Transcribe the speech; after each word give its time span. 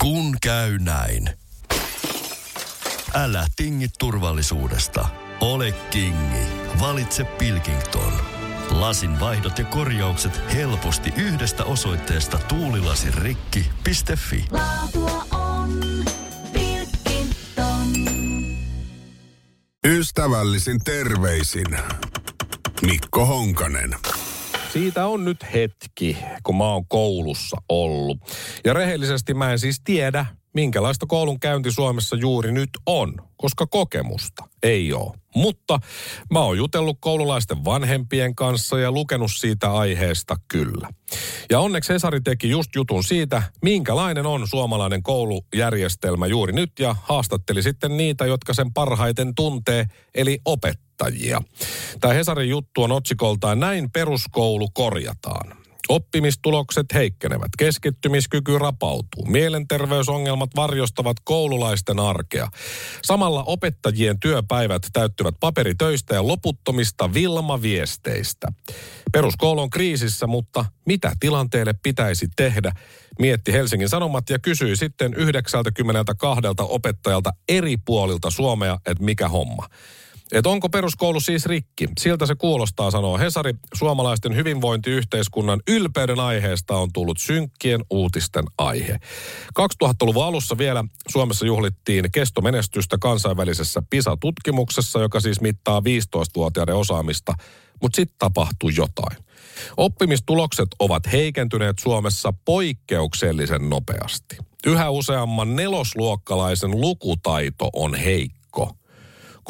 Kun 0.00 0.36
käy 0.42 0.78
näin. 0.78 1.30
Älä 3.14 3.46
tingi 3.56 3.86
turvallisuudesta. 3.98 5.08
Ole 5.40 5.72
kingi. 5.72 6.46
Valitse 6.80 7.24
Pilkington. 7.24 8.12
Lasin 8.70 9.20
vaihdot 9.20 9.58
ja 9.58 9.64
korjaukset 9.64 10.40
helposti 10.54 11.12
yhdestä 11.16 11.64
osoitteesta 11.64 12.38
tuulilasirikki.fi. 12.38 14.44
Laatua 14.50 15.26
on 15.30 15.80
Pilkington. 16.52 17.86
Ystävällisin 19.86 20.78
terveisin 20.84 21.78
Mikko 22.82 23.26
Honkanen. 23.26 23.96
Siitä 24.72 25.06
on 25.06 25.24
nyt 25.24 25.46
hetki, 25.54 26.18
kun 26.42 26.56
mä 26.56 26.64
oon 26.64 26.86
koulussa 26.88 27.56
ollut. 27.68 28.18
Ja 28.64 28.72
rehellisesti 28.72 29.34
mä 29.34 29.52
en 29.52 29.58
siis 29.58 29.80
tiedä, 29.84 30.26
minkälaista 30.54 31.06
koulun 31.06 31.40
käynti 31.40 31.72
Suomessa 31.72 32.16
juuri 32.16 32.52
nyt 32.52 32.70
on, 32.86 33.14
koska 33.36 33.66
kokemusta 33.66 34.44
ei 34.62 34.92
ole. 34.92 35.16
Mutta 35.34 35.78
mä 36.30 36.40
oon 36.40 36.56
jutellut 36.56 36.96
koululaisten 37.00 37.64
vanhempien 37.64 38.34
kanssa 38.34 38.78
ja 38.78 38.92
lukenut 38.92 39.30
siitä 39.34 39.72
aiheesta 39.72 40.36
kyllä. 40.48 40.88
Ja 41.50 41.60
onneksi 41.60 41.92
Hesari 41.92 42.20
teki 42.20 42.50
just 42.50 42.74
jutun 42.74 43.04
siitä, 43.04 43.42
minkälainen 43.62 44.26
on 44.26 44.48
suomalainen 44.48 45.02
koulujärjestelmä 45.02 46.26
juuri 46.26 46.52
nyt 46.52 46.72
ja 46.78 46.96
haastatteli 47.02 47.62
sitten 47.62 47.96
niitä, 47.96 48.26
jotka 48.26 48.54
sen 48.54 48.72
parhaiten 48.72 49.34
tuntee, 49.34 49.86
eli 50.14 50.38
opettajia. 50.44 51.42
Tämä 52.00 52.14
Hesarin 52.14 52.48
juttu 52.48 52.82
on 52.82 52.92
otsikoltaan 52.92 53.60
Näin 53.60 53.90
peruskoulu 53.90 54.68
korjataan. 54.70 55.59
Oppimistulokset 55.90 56.86
heikkenevät, 56.94 57.48
keskittymiskyky 57.58 58.58
rapautuu, 58.58 59.26
mielenterveysongelmat 59.26 60.50
varjostavat 60.56 61.16
koululaisten 61.24 62.00
arkea. 62.00 62.48
Samalla 63.02 63.44
opettajien 63.46 64.20
työpäivät 64.20 64.82
täyttyvät 64.92 65.34
paperitöistä 65.40 66.14
ja 66.14 66.26
loputtomista 66.26 67.14
Vilma-viesteistä. 67.14 68.52
Peruskoulu 69.12 69.60
on 69.60 69.70
kriisissä, 69.70 70.26
mutta 70.26 70.64
mitä 70.86 71.12
tilanteelle 71.20 71.74
pitäisi 71.82 72.26
tehdä? 72.36 72.72
Mietti 73.18 73.52
Helsingin 73.52 73.88
Sanomat 73.88 74.30
ja 74.30 74.38
kysyi 74.38 74.76
sitten 74.76 75.14
92 75.14 76.40
opettajalta 76.60 77.30
eri 77.48 77.76
puolilta 77.76 78.30
Suomea, 78.30 78.78
että 78.86 79.04
mikä 79.04 79.28
homma. 79.28 79.68
Et 80.32 80.46
onko 80.46 80.68
peruskoulu 80.68 81.20
siis 81.20 81.46
rikki? 81.46 81.88
Siltä 82.00 82.26
se 82.26 82.34
kuulostaa, 82.34 82.90
sanoo 82.90 83.18
Hesari. 83.18 83.54
Suomalaisten 83.74 84.36
hyvinvointiyhteiskunnan 84.36 85.60
ylpeyden 85.68 86.20
aiheesta 86.20 86.76
on 86.76 86.92
tullut 86.92 87.18
synkkien 87.18 87.80
uutisten 87.90 88.44
aihe. 88.58 88.98
2000-luvun 89.60 90.24
alussa 90.24 90.58
vielä 90.58 90.84
Suomessa 91.08 91.46
juhlittiin 91.46 92.12
kestomenestystä 92.12 92.98
kansainvälisessä 93.00 93.82
PISA-tutkimuksessa, 93.90 95.00
joka 95.00 95.20
siis 95.20 95.40
mittaa 95.40 95.80
15-vuotiaiden 95.80 96.74
osaamista, 96.74 97.34
mutta 97.82 97.96
sitten 97.96 98.16
tapahtui 98.18 98.72
jotain. 98.76 99.16
Oppimistulokset 99.76 100.68
ovat 100.78 101.12
heikentyneet 101.12 101.78
Suomessa 101.78 102.34
poikkeuksellisen 102.44 103.70
nopeasti. 103.70 104.36
Yhä 104.66 104.90
useamman 104.90 105.56
nelosluokkalaisen 105.56 106.80
lukutaito 106.80 107.70
on 107.72 107.94
heikko. 107.94 108.39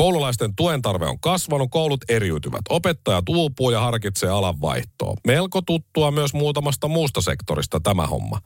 Koululaisten 0.00 0.56
tuen 0.56 0.82
tarve 0.82 1.06
on 1.06 1.20
kasvanut, 1.20 1.70
koulut 1.70 2.00
eriytyvät. 2.08 2.60
Opettajat 2.68 3.28
uupuu 3.28 3.70
ja 3.70 3.80
harkitsee 3.80 4.30
alan 4.30 4.60
vaihtoa. 4.60 5.14
Melko 5.26 5.62
tuttua 5.62 6.10
myös 6.10 6.34
muutamasta 6.34 6.88
muusta 6.88 7.20
sektorista 7.20 7.80
tämä 7.80 8.06
homma. 8.06 8.38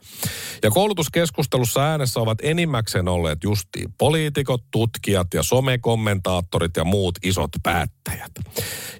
Ja 0.62 0.70
koulutuskeskustelussa 0.70 1.82
äänessä 1.82 2.20
ovat 2.20 2.38
enimmäkseen 2.42 3.08
olleet 3.08 3.38
justiin 3.44 3.94
poliitikot, 3.98 4.62
tutkijat 4.70 5.34
ja 5.34 5.42
somekommentaattorit 5.42 6.76
ja 6.76 6.84
muut 6.84 7.14
isot 7.24 7.50
päättäjät. 7.62 8.32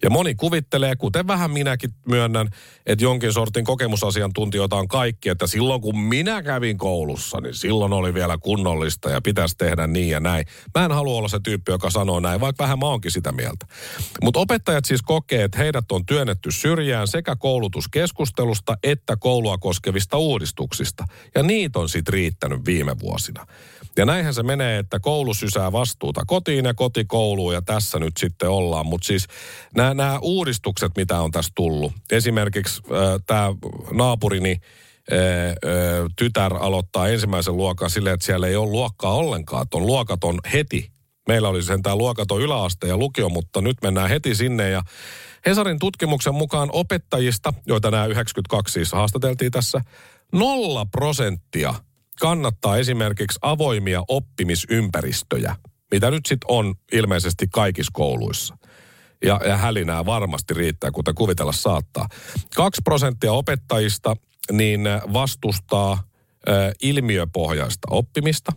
Ja 0.03 0.11
moni 0.11 0.35
kuvittelee, 0.35 0.97
kuten 0.97 1.27
vähän 1.27 1.51
minäkin 1.51 1.91
myönnän, 2.09 2.49
että 2.87 3.05
jonkin 3.05 3.33
sortin 3.33 3.65
kokemusasiantuntijoita 3.65 4.77
on 4.77 4.89
kaikki, 4.89 5.29
että 5.29 5.47
silloin 5.47 5.81
kun 5.81 5.99
minä 5.99 6.43
kävin 6.43 6.79
koulussa, 6.79 7.41
niin 7.41 7.55
silloin 7.55 7.93
oli 7.93 8.15
vielä 8.15 8.39
kunnollista 8.39 9.11
ja 9.11 9.21
pitäisi 9.21 9.57
tehdä 9.57 9.87
niin 9.87 10.11
ja 10.11 10.21
näin. 10.21 10.47
Mä 10.79 10.85
en 10.85 10.93
halua 10.93 11.19
olla 11.19 11.29
se 11.29 11.41
tyyppi, 11.45 11.73
joka 11.73 11.91
sanoo 11.91 12.21
näin, 12.21 12.41
vaikka 12.45 12.65
vähän 12.65 12.79
mä 12.79 12.87
oonkin 12.87 13.11
sitä 13.11 13.33
mieltä. 13.33 13.67
Mutta 14.23 14.41
opettajat 14.41 14.85
siis 14.85 15.03
kokee, 15.03 15.45
että 15.45 15.59
heidät 15.59 15.93
on 15.93 16.07
työnnetty 16.07 16.51
syrjään 16.51 17.09
sekä 17.09 17.37
koulutuskeskustelusta 17.37 18.77
että 18.83 19.17
koulua 19.17 19.59
koskevista 19.59 20.17
uudistuksista. 20.17 21.05
Ja 21.35 21.43
niitä 21.43 21.79
on 21.79 21.89
sitten 21.89 22.13
riittänyt 22.13 22.67
viime 22.67 23.01
vuosina. 23.01 23.47
Ja 23.97 24.05
näinhän 24.05 24.35
se 24.35 24.43
menee, 24.43 24.79
että 24.79 25.01
koulu 25.01 25.35
sysää 25.35 25.73
vastuuta 25.73 26.23
kotiin 26.27 26.65
ja 26.65 26.75
koti 26.75 27.05
kouluun 27.05 27.55
ja 27.55 27.63
tässä 27.63 27.99
nyt 27.99 28.17
sitten 28.17 28.49
ollaan. 28.49 28.87
Mutta 28.87 29.07
siis 29.07 29.27
nämä 29.75 30.19
uudistukset, 30.23 30.93
mitä 30.97 31.21
on 31.21 31.31
tässä 31.31 31.53
tullut. 31.55 31.93
Esimerkiksi 32.13 32.83
äh, 32.85 33.21
tämä 33.27 33.55
naapurini 33.91 34.61
äh, 35.13 35.19
äh, 35.19 35.57
tytär 36.17 36.55
aloittaa 36.55 37.09
ensimmäisen 37.09 37.57
luokan 37.57 37.91
silleen, 37.91 38.15
että 38.15 38.27
siellä 38.27 38.47
ei 38.47 38.57
ole 38.57 38.71
luokkaa 38.71 39.15
ollenkaan. 39.15 39.63
Että 39.63 39.77
on 39.77 39.87
luokat 39.87 40.25
on 40.25 40.41
heti. 40.53 40.94
Meillä 41.29 41.49
oli 41.49 41.63
sentään 41.63 41.99
luokaton 41.99 42.43
yläaste 42.43 42.89
ja 42.89 42.97
lukio, 42.97 43.29
mutta 43.29 43.61
nyt 43.61 43.77
mennään 43.83 44.09
heti 44.09 44.35
sinne 44.35 44.71
ja 44.71 44.83
Hesarin 45.47 45.79
tutkimuksen 45.79 46.35
mukaan 46.35 46.69
opettajista, 46.73 47.55
joita 47.67 47.91
nämä 47.91 48.07
92 48.07 48.73
siis 48.73 48.93
haastateltiin 48.93 49.53
tässä, 49.53 49.81
nolla 50.33 50.87
prosenttia 50.87 51.75
kannattaa 52.21 52.77
esimerkiksi 52.77 53.39
avoimia 53.43 54.03
oppimisympäristöjä, 54.09 55.57
mitä 55.91 56.11
nyt 56.11 56.27
sitten 56.27 56.51
on 56.51 56.75
ilmeisesti 56.93 57.47
kaikissa 57.53 57.91
kouluissa. 57.95 58.57
Ja, 59.25 59.41
ja 59.47 59.57
hälinää 59.57 60.07
varmasti 60.07 60.55
riittää, 60.55 60.91
kuten 60.91 61.15
kuvitella 61.15 61.53
saattaa. 61.53 62.09
Kaksi 62.57 62.81
prosenttia 62.85 63.33
opettajista 63.33 64.17
niin 64.53 64.81
vastustaa 65.13 66.03
ilmiöpohjaista 66.83 67.89
oppimista. 67.91 68.53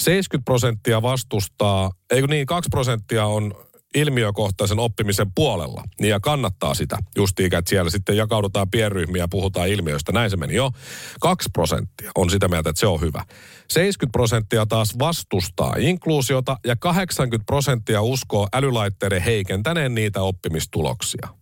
70 0.00 0.44
prosenttia 0.44 1.02
vastustaa, 1.02 1.90
eikö 2.10 2.26
niin, 2.26 2.46
2 2.46 2.68
prosenttia 2.70 3.26
on 3.26 3.54
ilmiökohtaisen 3.94 4.78
oppimisen 4.78 5.32
puolella. 5.34 5.84
Niin 6.00 6.10
ja 6.10 6.20
kannattaa 6.20 6.74
sitä 6.74 6.98
justiikä, 7.16 7.58
että 7.58 7.68
siellä 7.68 7.90
sitten 7.90 8.16
jakaudutaan 8.16 8.70
pienryhmiä 8.70 9.22
ja 9.22 9.28
puhutaan 9.28 9.68
ilmiöistä. 9.68 10.12
Näin 10.12 10.30
se 10.30 10.36
meni 10.36 10.54
jo. 10.54 10.70
Kaksi 11.20 11.48
prosenttia 11.52 12.10
on 12.14 12.30
sitä 12.30 12.48
mieltä, 12.48 12.70
että 12.70 12.80
se 12.80 12.86
on 12.86 13.00
hyvä. 13.00 13.24
70 13.70 14.12
prosenttia 14.12 14.66
taas 14.66 14.98
vastustaa 14.98 15.74
inkluusiota 15.78 16.56
ja 16.66 16.76
80 16.76 17.46
prosenttia 17.46 18.02
uskoo 18.02 18.48
älylaitteiden 18.52 19.22
heikentäneen 19.22 19.94
niitä 19.94 20.22
oppimistuloksia. 20.22 21.41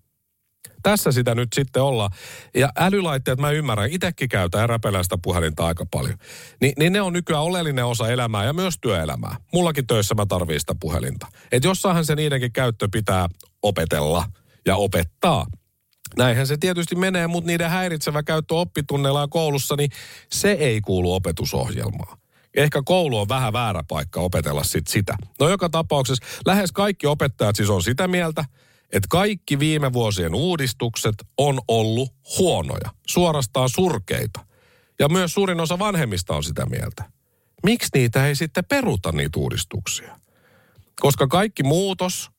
Tässä 0.82 1.12
sitä 1.12 1.34
nyt 1.34 1.48
sitten 1.54 1.82
ollaan. 1.82 2.10
Ja 2.54 2.68
älylaitteet, 2.76 3.40
mä 3.40 3.50
ymmärrän, 3.50 3.90
itsekin 3.90 4.28
käytän 4.28 4.60
ja 4.60 4.66
räpelän 4.66 5.04
sitä 5.04 5.18
puhelinta 5.22 5.66
aika 5.66 5.86
paljon. 5.90 6.18
Ni, 6.60 6.72
niin 6.78 6.92
ne 6.92 7.00
on 7.00 7.12
nykyään 7.12 7.42
oleellinen 7.42 7.86
osa 7.86 8.08
elämää 8.08 8.44
ja 8.44 8.52
myös 8.52 8.74
työelämää. 8.80 9.36
Mullakin 9.52 9.86
töissä 9.86 10.14
mä 10.14 10.26
tarvii 10.26 10.60
sitä 10.60 10.74
puhelinta. 10.80 11.26
Että 11.52 11.68
jossain 11.68 12.04
se 12.04 12.14
niidenkin 12.14 12.52
käyttö 12.52 12.88
pitää 12.92 13.28
opetella 13.62 14.24
ja 14.66 14.76
opettaa. 14.76 15.46
Näinhän 16.16 16.46
se 16.46 16.56
tietysti 16.56 16.96
menee, 16.96 17.26
mutta 17.26 17.46
niiden 17.46 17.70
häiritsevä 17.70 18.22
käyttö 18.22 18.54
oppitunneilla 18.54 19.20
ja 19.20 19.28
koulussa, 19.28 19.76
niin 19.76 19.90
se 20.32 20.50
ei 20.50 20.80
kuulu 20.80 21.14
opetusohjelmaan. 21.14 22.18
Ehkä 22.56 22.82
koulu 22.84 23.18
on 23.18 23.28
vähän 23.28 23.52
väärä 23.52 23.82
paikka 23.88 24.20
opetella 24.20 24.64
sit 24.64 24.86
sitä. 24.86 25.16
No 25.40 25.48
joka 25.48 25.68
tapauksessa 25.68 26.26
lähes 26.46 26.72
kaikki 26.72 27.06
opettajat 27.06 27.56
siis 27.56 27.70
on 27.70 27.82
sitä 27.82 28.08
mieltä, 28.08 28.44
että 28.92 29.06
kaikki 29.10 29.58
viime 29.58 29.92
vuosien 29.92 30.34
uudistukset 30.34 31.14
on 31.38 31.60
ollut 31.68 32.12
huonoja, 32.38 32.90
suorastaan 33.06 33.68
surkeita. 33.68 34.40
Ja 34.98 35.08
myös 35.08 35.34
suurin 35.34 35.60
osa 35.60 35.78
vanhemmista 35.78 36.36
on 36.36 36.44
sitä 36.44 36.66
mieltä. 36.66 37.04
Miksi 37.62 37.88
niitä 37.94 38.26
ei 38.26 38.34
sitten 38.34 38.64
peruta 38.64 39.12
niitä 39.12 39.38
uudistuksia? 39.38 40.16
Koska 41.00 41.26
kaikki 41.26 41.62
muutos, 41.62 42.30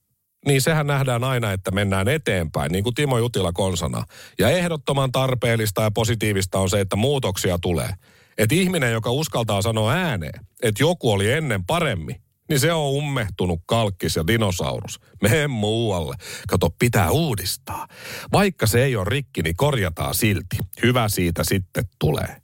niin 0.46 0.62
sehän 0.62 0.88
nähdään 0.88 1.24
aina, 1.24 1.52
että 1.52 1.72
mennään 1.72 2.08
eteenpäin, 2.08 2.72
niin 2.72 2.84
kuin 2.84 2.96
Timo 2.96 3.18
Jutila 3.18 3.52
konsana. 3.52 4.04
Ja 4.40 4.50
ehdottoman 4.50 5.12
tarpeellista 5.12 5.81
ja 5.81 5.92
positiivista 5.92 6.60
on 6.60 6.70
se, 6.70 6.80
että 6.80 6.96
muutoksia 6.96 7.60
tulee. 7.62 7.90
Että 8.38 8.56
ihminen, 8.56 8.92
joka 8.92 9.12
uskaltaa 9.12 9.62
sanoa 9.62 9.92
ääneen, 9.92 10.46
että 10.64 10.84
joku 10.84 11.12
oli 11.12 11.31
ennen 11.31 11.66
paremmin, 11.66 12.22
niin 12.51 12.59
se 12.59 12.74
on 12.74 12.89
ummehtunut 12.89 13.62
kalkkis 13.65 14.15
ja 14.15 14.27
dinosaurus. 14.27 15.00
Mene 15.21 15.48
muualle. 15.48 16.15
Kato, 16.48 16.69
pitää 16.80 17.12
uudistaa. 17.12 17.88
Vaikka 18.31 18.68
se 18.68 18.83
ei 18.83 18.95
ole 18.95 19.06
rikki, 19.09 19.42
niin 19.42 19.56
korjataan 19.56 20.15
silti. 20.15 20.57
Hyvä 20.83 21.09
siitä 21.09 21.44
sitten 21.44 21.86
tulee. 22.00 22.42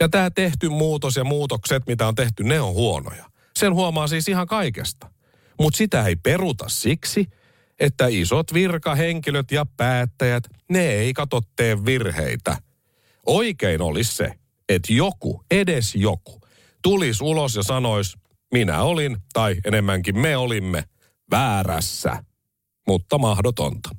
Ja 0.00 0.08
tämä 0.08 0.30
tehty 0.30 0.68
muutos 0.68 1.16
ja 1.16 1.24
muutokset, 1.24 1.82
mitä 1.86 2.08
on 2.08 2.14
tehty, 2.14 2.44
ne 2.44 2.60
on 2.60 2.74
huonoja. 2.74 3.24
Sen 3.56 3.74
huomaa 3.74 4.06
siis 4.06 4.28
ihan 4.28 4.46
kaikesta. 4.46 5.10
Mutta 5.60 5.76
sitä 5.76 6.06
ei 6.06 6.16
peruta 6.16 6.64
siksi, 6.68 7.26
että 7.80 8.06
isot 8.06 8.54
virkahenkilöt 8.54 9.50
ja 9.50 9.66
päättäjät, 9.76 10.44
ne 10.68 10.88
ei 10.88 11.12
kato 11.12 11.40
tee 11.56 11.84
virheitä. 11.84 12.56
Oikein 13.26 13.82
olisi 13.82 14.16
se, 14.16 14.32
että 14.68 14.92
joku, 14.92 15.44
edes 15.50 15.94
joku, 15.94 16.40
tulisi 16.82 17.24
ulos 17.24 17.56
ja 17.56 17.62
sanoisi, 17.62 18.18
minä 18.52 18.82
olin, 18.82 19.16
tai 19.32 19.56
enemmänkin 19.64 20.18
me 20.18 20.36
olimme, 20.36 20.84
väärässä. 21.30 22.24
Mutta 22.86 23.18
mahdotonta. 23.18 23.90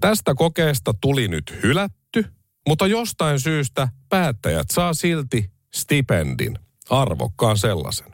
Tästä 0.00 0.34
kokeesta 0.34 0.94
tuli 1.00 1.28
nyt 1.28 1.58
hylätty, 1.62 2.24
mutta 2.68 2.86
jostain 2.86 3.40
syystä 3.40 3.88
päättäjät 4.08 4.66
saa 4.72 4.94
silti 4.94 5.50
stipendin, 5.74 6.58
arvokkaan 6.90 7.58
sellaisen. 7.58 8.06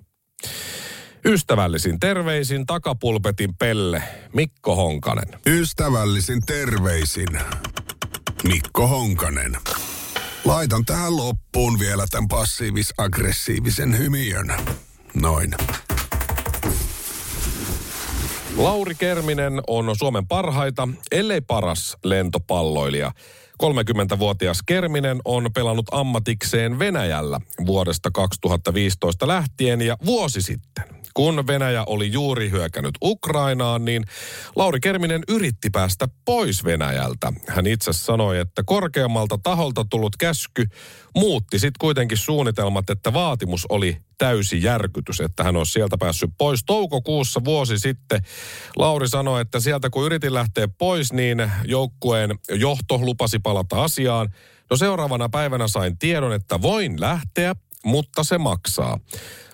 Ystävällisin 1.25 2.01
terveisin 2.01 2.67
takapulpetin 2.67 3.57
pelle 3.57 4.03
Mikko 4.35 4.77
Honkanen. 4.77 5.41
Ystävällisin 5.47 6.41
terveisin 6.47 7.41
Mikko 8.49 8.87
Honkanen. 8.87 9.57
Laitan 10.45 10.85
tähän 10.85 11.17
loppuun 11.17 11.79
vielä 11.79 12.07
tämän 12.11 12.29
passiivis-aggressiivisen 12.29 13.99
hymiön. 13.99 14.55
Noin. 15.23 15.55
Lauri 18.57 18.95
Kerminen 18.95 19.53
on 19.67 19.97
Suomen 19.99 20.27
parhaita, 20.27 20.89
ellei 21.13 21.41
paras 21.41 21.97
lentopalloilija. 22.05 23.13
30-vuotias 23.63 24.63
Kerminen 24.67 25.19
on 25.25 25.51
pelannut 25.55 25.87
ammatikseen 25.93 26.79
Venäjällä 26.79 27.41
vuodesta 27.67 28.11
2015 28.11 29.29
lähtien 29.29 29.83
ja 29.83 29.97
vuosi 30.07 30.43
sitten. 30.43 30.96
Kun 31.17 31.47
Venäjä 31.47 31.85
oli 31.87 32.13
juuri 32.13 32.51
hyökännyt 32.51 32.95
Ukrainaan, 33.05 33.85
niin 33.85 34.05
Lauri 34.57 34.81
Kerminen 34.81 35.23
yritti 35.29 35.71
päästä 35.71 36.09
pois 36.25 36.65
Venäjältä. 36.65 37.33
Hän 37.49 37.67
itse 37.67 37.93
sanoi, 37.93 38.39
että 38.39 38.63
korkeammalta 38.67 39.39
taholta 39.43 39.87
tullut 39.91 40.17
käsky 40.17 40.67
muutti 41.15 41.59
sitten 41.59 41.79
kuitenkin 41.81 42.19
suunnitelmat, 42.19 42.91
että 42.91 43.13
vaatimus 43.13 43.67
oli 43.69 43.97
täysi 44.19 44.63
järkytys, 44.63 45.21
että 45.21 45.45
hän 45.45 45.57
olisi 45.57 45.73
sieltä 45.73 45.99
päässyt 45.99 46.31
pois. 46.39 46.61
Toukokuussa 46.67 47.45
vuosi 47.45 47.79
sitten 47.79 48.21
Lauri 48.77 49.09
sanoi, 49.09 49.41
että 49.41 49.61
sieltä 49.61 49.91
kun 49.91 50.07
yritin 50.07 50.35
lähteä 50.35 50.69
pois, 50.79 51.13
niin 51.13 51.51
joukkueen 51.65 52.39
johto 52.49 52.99
lupasi 52.99 53.39
palata 53.39 53.85
asiaan. 53.85 54.29
No 54.71 54.77
seuraavana 54.77 55.29
päivänä 55.29 55.69
sain 55.69 55.99
tiedon, 55.99 56.33
että 56.33 56.63
voin 56.63 57.01
lähteä, 57.01 57.55
mutta 57.85 58.25
se 58.25 58.39
maksaa. 58.39 59.01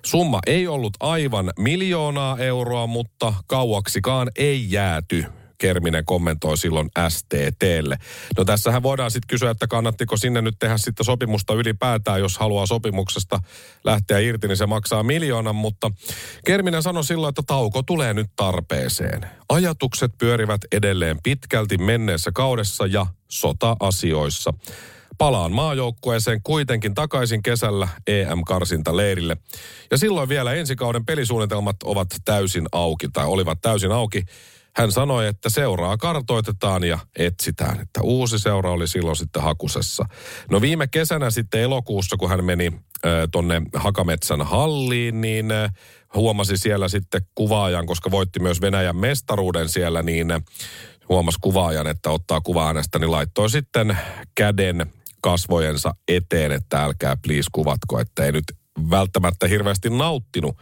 Summa 0.05 0.39
ei 0.47 0.67
ollut 0.67 0.93
aivan 1.01 1.51
miljoonaa 1.59 2.39
euroa, 2.39 2.87
mutta 2.87 3.35
kauaksikaan 3.47 4.31
ei 4.37 4.67
jääty. 4.71 5.25
Kerminen 5.59 6.05
kommentoi 6.05 6.59
silloin 6.59 6.89
STTlle. 7.09 7.97
No 8.37 8.45
tässähän 8.45 8.83
voidaan 8.83 9.11
sitten 9.11 9.27
kysyä, 9.29 9.51
että 9.51 9.67
kannattiko 9.67 10.17
sinne 10.17 10.43
nyt 10.43 10.55
tehdä 10.59 10.79
sitten 10.79 11.05
sopimusta 11.05 11.55
ylipäätään, 11.55 12.21
jos 12.21 12.39
haluaa 12.39 12.67
sopimuksesta 12.67 13.41
lähteä 13.85 14.19
irti, 14.19 14.49
niin 14.49 14.57
se 14.57 14.67
maksaa 14.67 15.03
miljoonan, 15.03 15.55
mutta 15.57 15.91
Kerminen 16.47 16.83
sanoi 16.83 17.05
silloin, 17.05 17.29
että 17.29 17.43
tauko 17.47 17.83
tulee 17.83 18.15
nyt 18.15 18.31
tarpeeseen. 18.37 19.27
Ajatukset 19.49 20.13
pyörivät 20.19 20.61
edelleen 20.73 21.19
pitkälti 21.23 21.79
menneessä 21.79 22.31
kaudessa 22.35 22.87
ja 22.87 23.07
sota-asioissa. 23.29 24.55
Palaan 25.23 25.53
maajoukkueeseen 25.53 26.43
kuitenkin 26.43 26.95
takaisin 26.95 27.43
kesällä 27.43 27.89
EM-karsinta-leirille. 28.07 29.37
Ja 29.91 29.99
silloin 29.99 30.29
vielä 30.29 30.53
ensi 30.53 30.77
kauden 30.77 31.05
pelisuunnitelmat 31.05 31.77
ovat 31.85 32.09
täysin 32.25 32.67
auki, 32.73 33.09
tai 33.13 33.27
olivat 33.27 33.59
täysin 33.61 33.93
auki. 33.93 34.23
Hän 34.77 34.93
sanoi, 34.93 35.27
että 35.27 35.51
seuraa 35.51 35.97
kartoitetaan 35.97 36.85
ja 36.85 36.99
etsitään. 37.19 37.81
Että 37.81 38.01
uusi 38.03 38.39
seura 38.39 38.71
oli 38.71 38.89
silloin 38.89 39.17
sitten 39.17 39.43
hakusessa. 39.43 40.05
No 40.51 40.61
viime 40.61 40.87
kesänä 40.87 41.31
sitten 41.31 41.61
elokuussa, 41.61 42.17
kun 42.17 42.31
hän 42.31 42.45
meni 42.45 42.67
äh, 42.67 43.13
tonne 43.33 43.63
Hakametsän 43.75 44.43
halliin, 44.43 45.21
niin 45.21 45.51
äh, 45.51 45.73
huomasi 46.15 46.57
siellä 46.57 46.89
sitten 46.89 47.23
kuvaajan, 47.35 47.87
koska 47.87 48.11
voitti 48.11 48.41
myös 48.41 48.61
Venäjän 48.61 48.97
mestaruuden 48.97 49.69
siellä, 49.69 50.03
niin 50.03 50.31
äh, 50.31 50.43
huomasi 51.09 51.39
kuvaajan, 51.41 51.87
että 51.87 52.11
ottaa 52.11 52.41
kuva 52.41 52.67
hänestä, 52.67 52.99
niin 52.99 53.11
laittoi 53.11 53.51
sitten 53.51 53.99
käden 54.35 54.93
kasvojensa 55.23 55.95
eteen, 56.09 56.53
että 56.53 56.85
älkää 56.85 57.17
please 57.17 57.49
kuvatko, 57.53 58.01
että 58.01 58.25
ei 58.25 58.33
nyt 58.33 58.45
välttämättä 58.91 59.49
hirveästi 59.49 59.91
nauttinut 59.91 60.57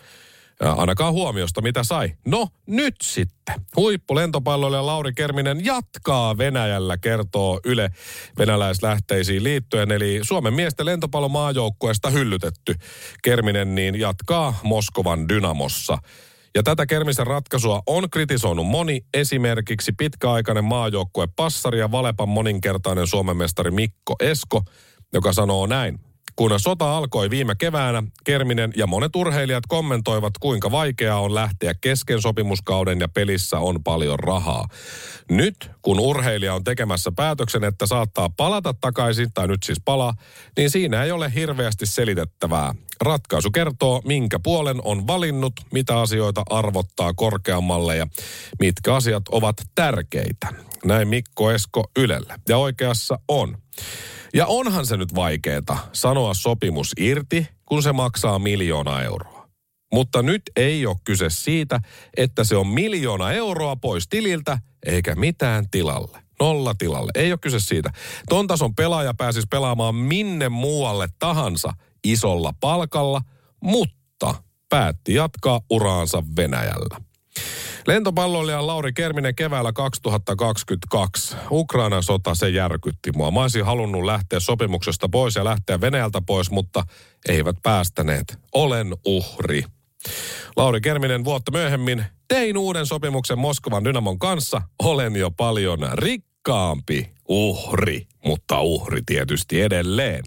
ainakaan 0.61 1.13
huomiosta, 1.13 1.63
mitä 1.63 1.85
sai. 1.85 2.13
No, 2.27 2.49
nyt 2.67 2.95
sitten. 3.03 3.55
Huippulentopalloilija 3.77 4.87
Lauri 4.87 5.13
Kerminen 5.13 5.65
jatkaa 5.65 6.39
Venäjällä, 6.39 6.97
kertoo 6.97 7.61
Yle 7.65 7.91
venäläislähteisiin 8.39 9.45
liittyen. 9.45 9.91
Eli 9.91 10.21
Suomen 10.23 10.55
miesten 10.55 10.87
lentopallomaajoukkueesta 10.87 12.11
hyllytetty 12.11 12.75
Kerminen 13.23 13.75
niin 13.75 14.01
jatkaa 14.01 14.59
Moskovan 14.63 15.29
Dynamossa. 15.29 15.99
Ja 16.55 16.63
tätä 16.63 16.87
Kermisen 16.87 17.27
ratkaisua 17.27 17.83
on 17.87 18.11
kritisoinut 18.11 18.67
moni, 18.67 19.01
esimerkiksi 19.15 19.93
pitkäaikainen 19.93 20.65
maajoukkue 20.65 21.29
Passari 21.37 21.79
ja 21.79 21.91
Valepan 21.91 22.29
moninkertainen 22.29 23.07
Suomen 23.07 23.37
mestari 23.37 23.71
Mikko 23.71 24.15
Esko, 24.21 24.63
joka 25.13 25.33
sanoo 25.33 25.67
näin. 25.67 26.10
Kun 26.41 26.61
sota 26.61 26.97
alkoi 26.97 27.31
viime 27.31 27.55
keväänä, 27.55 28.03
Kerminen 28.25 28.73
ja 28.77 28.87
monet 28.87 29.17
urheilijat 29.17 29.65
kommentoivat, 29.69 30.33
kuinka 30.41 30.71
vaikeaa 30.71 31.21
on 31.21 31.35
lähteä 31.35 31.75
kesken 31.81 32.23
sopimuskauden 32.23 33.01
ja 33.01 33.09
pelissä 33.09 33.59
on 33.59 33.83
paljon 33.85 34.19
rahaa. 34.19 34.67
Nyt, 35.31 35.71
kun 35.83 36.01
urheilija 36.01 36.55
on 36.55 36.65
tekemässä 36.65 37.13
päätöksen, 37.17 37.65
että 37.65 37.87
saattaa 37.87 38.31
palata 38.37 38.75
takaisin, 38.81 39.33
tai 39.35 39.49
nyt 39.49 39.63
siis 39.63 39.81
palaa, 39.85 40.15
niin 40.57 40.71
siinä 40.71 41.03
ei 41.03 41.13
ole 41.13 41.33
hirveästi 41.35 41.87
selitettävää. 41.87 42.75
Ratkaisu 43.01 43.51
kertoo, 43.51 44.03
minkä 44.05 44.39
puolen 44.43 44.81
on 44.85 45.07
valinnut, 45.07 45.53
mitä 45.73 46.01
asioita 46.01 46.43
arvottaa 46.51 47.15
korkeammalle 47.15 47.97
ja 47.97 48.07
mitkä 48.61 48.95
asiat 48.95 49.29
ovat 49.29 49.57
tärkeitä. 49.75 50.49
Näin 50.85 51.09
Mikko 51.09 51.51
Esko 51.51 51.91
Ylellä. 51.97 52.39
Ja 52.49 52.57
oikeassa 52.57 53.19
on. 53.29 53.59
Ja 54.35 54.47
onhan 54.47 54.87
se 54.87 54.97
nyt 54.97 55.15
vaikeeta 55.15 55.79
sanoa 55.93 56.35
sopimus 56.35 56.93
irti, 57.01 57.47
kun 57.67 57.83
se 57.83 57.93
maksaa 57.93 58.39
miljoona 58.39 59.03
euroa. 59.03 59.49
Mutta 59.93 60.23
nyt 60.23 60.43
ei 60.57 60.87
ole 60.87 60.97
kyse 61.05 61.27
siitä, 61.31 61.81
että 62.17 62.45
se 62.45 62.57
on 62.57 62.67
miljoona 62.67 63.33
euroa 63.33 63.77
pois 63.77 64.09
tililtä, 64.09 64.59
eikä 64.87 65.15
mitään 65.15 65.71
tilalle. 65.71 66.19
Nolla 66.41 66.75
tilalle. 66.75 67.11
Ei 67.15 67.33
ole 67.33 67.39
kyse 67.39 67.61
siitä. 67.61 67.91
Ton 68.29 68.47
tason 68.47 68.75
pelaaja 68.75 69.15
pääsisi 69.15 69.47
pelaamaan 69.51 69.95
minne 69.95 70.49
muualle 70.49 71.09
tahansa 71.19 71.73
isolla 72.05 72.55
palkalla, 72.61 73.21
mutta 73.63 74.35
päätti 74.69 75.15
jatkaa 75.15 75.61
uraansa 75.71 76.23
Venäjällä. 76.37 77.10
Lentopalloilija 77.87 78.67
Lauri 78.67 78.93
Kerminen 78.93 79.35
keväällä 79.35 79.73
2022. 79.73 81.37
Ukrainan 81.51 82.03
sota, 82.03 82.35
se 82.35 82.49
järkytti 82.49 83.13
mua. 83.13 83.31
Mä 83.31 83.41
olisin 83.41 83.65
halunnut 83.65 84.05
lähteä 84.05 84.41
sopimuksesta 84.41 85.09
pois 85.09 85.35
ja 85.35 85.45
lähteä 85.45 85.81
Venäjältä 85.81 86.21
pois, 86.27 86.51
mutta 86.51 86.85
eivät 87.29 87.57
päästäneet. 87.63 88.39
Olen 88.55 88.95
uhri. 89.05 89.65
Lauri 90.57 90.81
Kerminen 90.81 91.25
vuotta 91.25 91.51
myöhemmin 91.51 92.05
tein 92.29 92.59
uuden 92.59 92.87
sopimuksen 92.87 93.39
Moskovan 93.39 93.85
Dynamon 93.85 94.19
kanssa. 94.19 94.63
Olen 94.83 95.17
jo 95.17 95.31
paljon 95.31 95.79
rikkaampi 95.95 97.11
uhri, 97.29 98.07
mutta 98.25 98.61
uhri 98.61 99.01
tietysti 99.07 99.61
edelleen. 99.61 100.25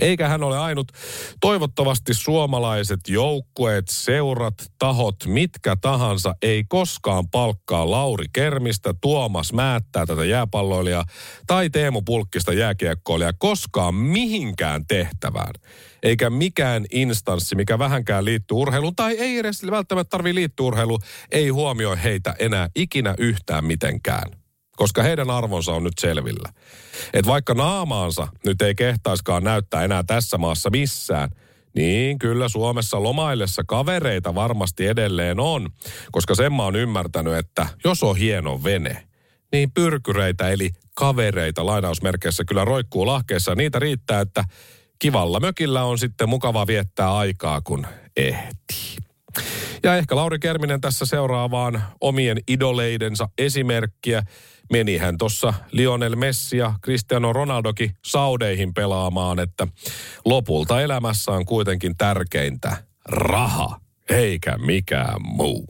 Eikä 0.00 0.28
hän 0.28 0.42
ole 0.42 0.58
ainut. 0.58 0.92
Toivottavasti 1.40 2.14
suomalaiset 2.14 3.00
joukkueet, 3.08 3.84
seurat, 3.90 4.54
tahot, 4.78 5.16
mitkä 5.26 5.76
tahansa 5.80 6.34
ei 6.42 6.64
koskaan 6.68 7.28
palkkaa 7.28 7.90
Lauri 7.90 8.26
Kermistä, 8.32 8.94
Tuomas 9.00 9.52
Määttää 9.52 10.06
tätä 10.06 10.24
jääpalloilijaa 10.24 11.04
tai 11.46 11.70
Teemu 11.70 12.02
Pulkkista 12.02 12.52
jääkiekkoilijaa 12.52 13.32
koskaan 13.38 13.94
mihinkään 13.94 14.86
tehtävään. 14.86 15.52
Eikä 16.02 16.30
mikään 16.30 16.86
instanssi, 16.90 17.56
mikä 17.56 17.78
vähänkään 17.78 18.24
liittyy 18.24 18.56
urheiluun 18.56 18.96
tai 18.96 19.12
ei 19.18 19.38
edes 19.38 19.66
välttämättä 19.70 20.10
tarvitse 20.10 20.34
liittyä 20.34 20.66
urheiluun, 20.66 21.00
ei 21.30 21.48
huomioi 21.48 22.02
heitä 22.02 22.34
enää 22.38 22.68
ikinä 22.74 23.14
yhtään 23.18 23.64
mitenkään 23.64 24.39
koska 24.80 25.02
heidän 25.02 25.30
arvonsa 25.30 25.72
on 25.72 25.84
nyt 25.84 25.98
selvillä. 26.00 26.52
Et 27.12 27.26
vaikka 27.26 27.54
naamaansa 27.54 28.28
nyt 28.46 28.62
ei 28.62 28.74
kehtaiskaan 28.74 29.44
näyttää 29.44 29.84
enää 29.84 30.02
tässä 30.02 30.38
maassa 30.38 30.70
missään, 30.70 31.30
niin 31.74 32.18
kyllä 32.18 32.48
Suomessa 32.48 33.02
lomaillessa 33.02 33.62
kavereita 33.66 34.34
varmasti 34.34 34.86
edelleen 34.86 35.40
on, 35.40 35.70
koska 36.12 36.34
sen 36.34 36.52
mä 36.52 36.64
oon 36.64 36.76
ymmärtänyt, 36.76 37.34
että 37.34 37.66
jos 37.84 38.02
on 38.02 38.16
hieno 38.16 38.64
vene, 38.64 39.06
niin 39.52 39.70
pyrkyreitä 39.70 40.48
eli 40.48 40.70
kavereita 40.94 41.66
lainausmerkeissä 41.66 42.44
kyllä 42.44 42.64
roikkuu 42.64 43.06
lahkeessa. 43.06 43.54
Niitä 43.54 43.78
riittää, 43.78 44.20
että 44.20 44.44
kivalla 44.98 45.40
mökillä 45.40 45.84
on 45.84 45.98
sitten 45.98 46.28
mukava 46.28 46.66
viettää 46.66 47.16
aikaa, 47.16 47.60
kun 47.60 47.86
ehtii. 48.16 48.96
Ja 49.82 49.96
ehkä 49.96 50.16
Lauri 50.16 50.38
Kerminen 50.38 50.80
tässä 50.80 51.06
seuraa 51.06 51.50
vaan 51.50 51.82
omien 52.00 52.38
idoleidensa 52.48 53.28
esimerkkiä. 53.38 54.22
Menihän 54.70 55.18
tuossa 55.18 55.54
Lionel 55.72 56.16
Messi 56.16 56.56
ja 56.56 56.74
Cristiano 56.84 57.32
Ronaldokin 57.32 57.90
saudeihin 58.04 58.74
pelaamaan, 58.74 59.38
että 59.38 59.66
lopulta 60.24 60.80
elämässä 60.80 61.32
on 61.32 61.46
kuitenkin 61.46 61.96
tärkeintä 61.96 62.76
raha, 63.08 63.80
eikä 64.10 64.58
mikään 64.58 65.22
muu. 65.22 65.66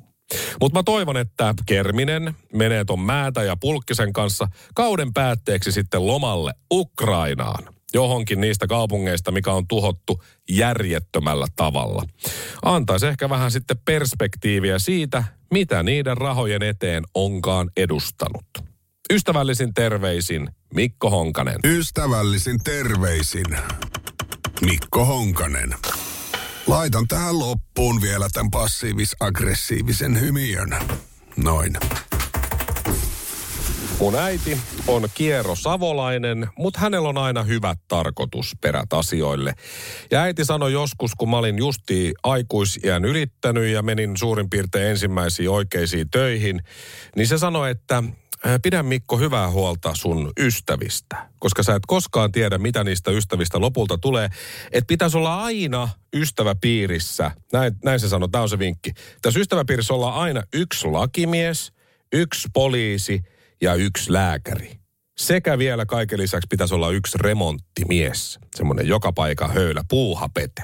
Mutta 0.60 0.78
mä 0.78 0.82
toivon, 0.82 1.16
että 1.16 1.54
Kerminen 1.66 2.34
menee 2.52 2.84
ton 2.84 3.00
Määtä 3.00 3.42
ja 3.42 3.56
Pulkkisen 3.56 4.12
kanssa 4.12 4.48
kauden 4.74 5.12
päätteeksi 5.12 5.72
sitten 5.72 6.06
lomalle 6.06 6.52
Ukrainaan 6.72 7.74
johonkin 7.94 8.40
niistä 8.40 8.66
kaupungeista, 8.66 9.32
mikä 9.32 9.52
on 9.52 9.68
tuhottu 9.68 10.22
järjettömällä 10.50 11.46
tavalla. 11.56 12.02
Antaisi 12.62 13.06
ehkä 13.06 13.28
vähän 13.28 13.50
sitten 13.50 13.78
perspektiiviä 13.84 14.78
siitä, 14.78 15.24
mitä 15.50 15.82
niiden 15.82 16.16
rahojen 16.16 16.62
eteen 16.62 17.04
onkaan 17.14 17.70
edustanut. 17.76 18.69
Ystävällisin 19.10 19.74
terveisin 19.74 20.48
Mikko 20.74 21.10
Honkanen. 21.10 21.60
Ystävällisin 21.64 22.58
terveisin 22.64 23.58
Mikko 24.60 25.04
Honkanen. 25.04 25.74
Laitan 26.66 27.08
tähän 27.08 27.38
loppuun 27.38 28.02
vielä 28.02 28.28
tämän 28.32 28.50
passiivis-aggressiivisen 28.50 30.20
hymiön. 30.20 30.76
Noin. 31.36 31.72
Mun 34.00 34.16
äiti 34.16 34.58
on 34.86 35.08
Kiero 35.14 35.56
Savolainen, 35.56 36.48
mutta 36.58 36.80
hänellä 36.80 37.08
on 37.08 37.18
aina 37.18 37.42
hyvät 37.42 37.78
tarkoitusperät 37.88 38.92
asioille. 38.92 39.54
Ja 40.10 40.22
äiti 40.22 40.44
sanoi 40.44 40.72
joskus, 40.72 41.14
kun 41.14 41.30
mä 41.30 41.38
olin 41.38 41.58
justi 41.58 42.12
aikuisiän 42.22 43.04
ylittänyt 43.04 43.66
ja 43.66 43.82
menin 43.82 44.16
suurin 44.16 44.50
piirtein 44.50 44.90
ensimmäisiin 44.90 45.50
oikeisiin 45.50 46.10
töihin, 46.10 46.60
niin 47.16 47.26
se 47.26 47.38
sanoi, 47.38 47.70
että 47.70 48.02
pidä 48.62 48.82
Mikko 48.82 49.18
hyvää 49.18 49.50
huolta 49.50 49.92
sun 49.94 50.32
ystävistä, 50.38 51.28
koska 51.38 51.62
sä 51.62 51.74
et 51.74 51.86
koskaan 51.86 52.32
tiedä, 52.32 52.58
mitä 52.58 52.84
niistä 52.84 53.10
ystävistä 53.10 53.60
lopulta 53.60 53.98
tulee. 53.98 54.28
Että 54.72 54.88
pitäisi 54.88 55.16
olla 55.16 55.44
aina 55.44 55.88
ystäväpiirissä, 56.16 57.30
näin, 57.52 57.72
näin 57.84 58.00
se 58.00 58.08
sanoi, 58.08 58.28
tämä 58.28 58.42
on 58.42 58.48
se 58.48 58.58
vinkki. 58.58 58.90
Tässä 59.22 59.40
ystäväpiirissä 59.40 59.94
olla 59.94 60.12
aina 60.12 60.42
yksi 60.52 60.86
lakimies, 60.88 61.72
yksi 62.12 62.48
poliisi 62.52 63.22
ja 63.62 63.74
yksi 63.74 64.12
lääkäri. 64.12 64.80
Sekä 65.18 65.58
vielä 65.58 65.86
kaiken 65.86 66.18
lisäksi 66.18 66.46
pitäisi 66.50 66.74
olla 66.74 66.90
yksi 66.90 67.18
remonttimies, 67.18 68.38
semmoinen 68.56 68.88
joka 68.88 69.12
paikan 69.12 69.52
höylä, 69.52 69.84
puuhapete. 69.88 70.62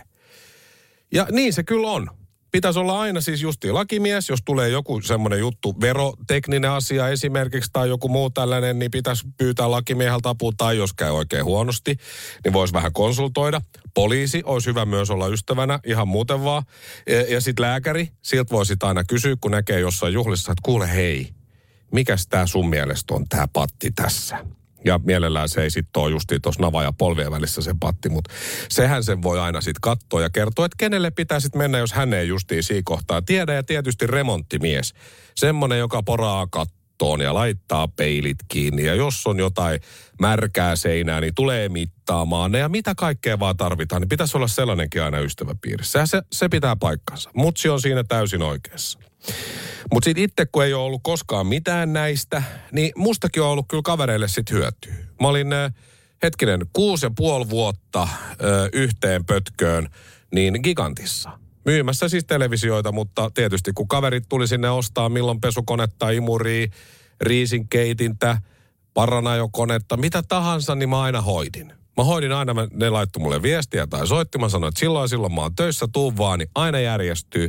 Ja 1.12 1.26
niin 1.30 1.52
se 1.52 1.62
kyllä 1.62 1.90
on 1.90 2.10
pitäisi 2.56 2.78
olla 2.78 3.00
aina 3.00 3.20
siis 3.20 3.42
justiin 3.42 3.74
lakimies, 3.74 4.28
jos 4.28 4.40
tulee 4.44 4.68
joku 4.68 5.00
semmoinen 5.00 5.38
juttu, 5.38 5.80
verotekninen 5.80 6.70
asia 6.70 7.08
esimerkiksi 7.08 7.70
tai 7.72 7.88
joku 7.88 8.08
muu 8.08 8.30
tällainen, 8.30 8.78
niin 8.78 8.90
pitäisi 8.90 9.26
pyytää 9.38 9.70
lakimieheltä 9.70 10.28
apua 10.28 10.52
tai 10.56 10.76
jos 10.76 10.92
käy 10.92 11.10
oikein 11.10 11.44
huonosti, 11.44 11.96
niin 12.44 12.52
voisi 12.52 12.74
vähän 12.74 12.92
konsultoida. 12.92 13.60
Poliisi 13.94 14.42
olisi 14.44 14.70
hyvä 14.70 14.84
myös 14.84 15.10
olla 15.10 15.28
ystävänä, 15.28 15.80
ihan 15.86 16.08
muuten 16.08 16.44
vaan. 16.44 16.62
Ja, 17.06 17.22
ja 17.22 17.40
sitten 17.40 17.62
lääkäri, 17.62 18.08
siltä 18.22 18.50
voisi 18.50 18.74
aina 18.82 19.04
kysyä, 19.04 19.36
kun 19.40 19.50
näkee 19.50 19.80
jossain 19.80 20.12
juhlissa, 20.12 20.52
että 20.52 20.62
kuule 20.64 20.94
hei, 20.94 21.35
mikäs 21.96 22.26
tämä 22.26 22.46
sun 22.46 22.68
mielestä 22.68 23.14
on 23.14 23.28
tämä 23.28 23.48
patti 23.52 23.90
tässä? 23.90 24.44
Ja 24.84 25.00
mielellään 25.04 25.48
se 25.48 25.62
ei 25.62 25.70
sitten 25.70 26.02
ole 26.02 26.10
justiin 26.10 26.42
tuossa 26.42 26.62
nava 26.62 26.82
ja 26.82 26.92
polvien 26.92 27.30
välissä 27.30 27.62
se 27.62 27.74
patti, 27.80 28.08
mutta 28.08 28.34
sehän 28.68 29.04
sen 29.04 29.22
voi 29.22 29.40
aina 29.40 29.60
sitten 29.60 29.80
katsoa 29.80 30.20
ja 30.20 30.30
kertoa, 30.30 30.66
että 30.66 30.76
kenelle 30.78 31.10
pitää 31.10 31.40
sitten 31.40 31.58
mennä, 31.58 31.78
jos 31.78 31.92
hän 31.92 32.12
ei 32.12 32.28
justiin 32.28 32.62
siinä 32.62 32.82
kohtaa 32.84 33.22
tiedä. 33.22 33.54
Ja 33.54 33.62
tietysti 33.62 34.06
remonttimies, 34.06 34.94
semmoinen, 35.36 35.78
joka 35.78 36.02
poraa 36.02 36.46
kattoon 36.46 37.20
ja 37.20 37.34
laittaa 37.34 37.88
peilit 37.88 38.38
kiinni. 38.48 38.84
Ja 38.84 38.94
jos 38.94 39.26
on 39.26 39.38
jotain 39.38 39.80
märkää 40.20 40.76
seinää, 40.76 41.20
niin 41.20 41.34
tulee 41.34 41.68
mittaamaan 41.68 42.52
ne 42.52 42.58
ja 42.58 42.68
mitä 42.68 42.94
kaikkea 42.94 43.38
vaan 43.38 43.56
tarvitaan, 43.56 44.02
niin 44.02 44.08
pitäisi 44.08 44.36
olla 44.36 44.48
sellainenkin 44.48 45.02
aina 45.02 45.18
ystäväpiirissä. 45.18 46.06
se, 46.06 46.22
se 46.32 46.48
pitää 46.48 46.76
paikkansa. 46.76 47.30
Mutsi 47.34 47.68
on 47.68 47.80
siinä 47.80 48.04
täysin 48.04 48.42
oikeassa. 48.42 48.98
Mutta 49.92 50.04
sitten 50.04 50.24
itse, 50.24 50.46
kun 50.46 50.64
ei 50.64 50.74
ole 50.74 50.84
ollut 50.84 51.00
koskaan 51.04 51.46
mitään 51.46 51.92
näistä, 51.92 52.42
niin 52.72 52.92
mustakin 52.96 53.42
on 53.42 53.48
ollut 53.48 53.66
kyllä 53.68 53.82
kavereille 53.82 54.28
sitten 54.28 54.56
hyötyä. 54.56 54.94
Mä 55.20 55.28
olin 55.28 55.52
äh, 55.52 55.72
hetkinen 56.22 56.66
kuusi 56.72 57.06
ja 57.06 57.10
puoli 57.16 57.50
vuotta 57.50 58.02
äh, 58.02 58.08
yhteen 58.72 59.24
pötköön 59.24 59.88
niin 60.34 60.58
gigantissa. 60.62 61.30
Myymässä 61.64 62.08
siis 62.08 62.24
televisioita, 62.24 62.92
mutta 62.92 63.30
tietysti 63.30 63.72
kun 63.72 63.88
kaverit 63.88 64.24
tuli 64.28 64.48
sinne 64.48 64.70
ostaa 64.70 65.08
milloin 65.08 65.40
pesukonetta, 65.40 66.10
imuria, 66.10 66.66
riisinkeitintä, 67.20 68.38
paranajokonetta, 68.94 69.96
mitä 69.96 70.22
tahansa, 70.22 70.74
niin 70.74 70.88
mä 70.88 71.02
aina 71.02 71.20
hoidin. 71.20 71.72
Mä 71.96 72.04
hoidin 72.04 72.32
aina, 72.32 72.54
ne 72.72 72.90
laittoi 72.90 73.22
mulle 73.22 73.42
viestiä 73.42 73.86
tai 73.86 74.06
soitti. 74.06 74.38
Mä 74.38 74.48
sanoin, 74.48 74.68
että 74.68 74.80
silloin 74.80 75.08
silloin 75.08 75.34
mä 75.34 75.40
oon 75.40 75.54
töissä, 75.54 75.86
tuu 75.92 76.16
vaan, 76.16 76.38
niin 76.38 76.50
aina 76.54 76.80
järjestyy. 76.80 77.48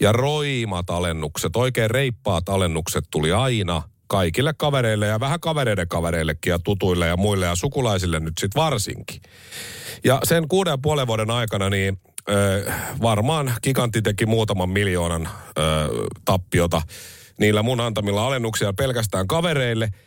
Ja 0.00 0.12
roimat 0.12 0.90
alennukset, 0.90 1.56
oikein 1.56 1.90
reippaat 1.90 2.48
alennukset 2.48 3.04
tuli 3.10 3.32
aina 3.32 3.82
kaikille 4.06 4.54
kavereille 4.56 5.06
ja 5.06 5.20
vähän 5.20 5.40
kavereiden 5.40 5.88
kavereillekin 5.88 6.50
ja 6.50 6.58
tutuille 6.58 7.06
ja 7.06 7.16
muille 7.16 7.46
ja 7.46 7.54
sukulaisille 7.54 8.20
nyt 8.20 8.38
sitten 8.40 8.62
varsinkin. 8.62 9.20
Ja 10.04 10.20
sen 10.24 10.48
kuuden 10.48 10.70
ja 10.70 10.78
puolen 10.78 11.06
vuoden 11.06 11.30
aikana 11.30 11.70
niin 11.70 12.00
ö, 12.28 12.72
varmaan 13.02 13.54
Gigantti 13.62 14.02
teki 14.02 14.26
muutaman 14.26 14.70
miljoonan 14.70 15.28
ö, 15.58 15.62
tappiota 16.24 16.82
niillä 17.38 17.62
mun 17.62 17.80
antamilla 17.80 18.26
alennuksia 18.26 18.72
pelkästään 18.72 19.26
kavereille– 19.26 19.88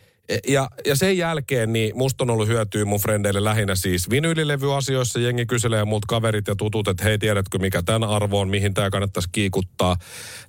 ja, 0.48 0.68
ja 0.86 0.96
sen 0.96 1.16
jälkeen 1.18 1.72
niin 1.72 1.96
musta 1.96 2.24
on 2.24 2.30
ollut 2.30 2.48
hyötyä 2.48 2.84
mun 2.84 3.00
frendeille 3.00 3.44
lähinnä 3.44 3.74
siis 3.74 4.10
vinyylilevyasioissa. 4.10 5.20
Jengi 5.20 5.46
kyselee 5.46 5.84
multa 5.84 6.06
kaverit 6.08 6.48
ja 6.48 6.56
tutut, 6.56 6.88
että 6.88 7.04
hei 7.04 7.18
tiedätkö 7.18 7.58
mikä 7.58 7.82
tämän 7.82 8.08
arvo 8.08 8.40
on, 8.40 8.48
mihin 8.48 8.74
tämä 8.74 8.90
kannattaisi 8.90 9.28
kiikuttaa. 9.32 9.96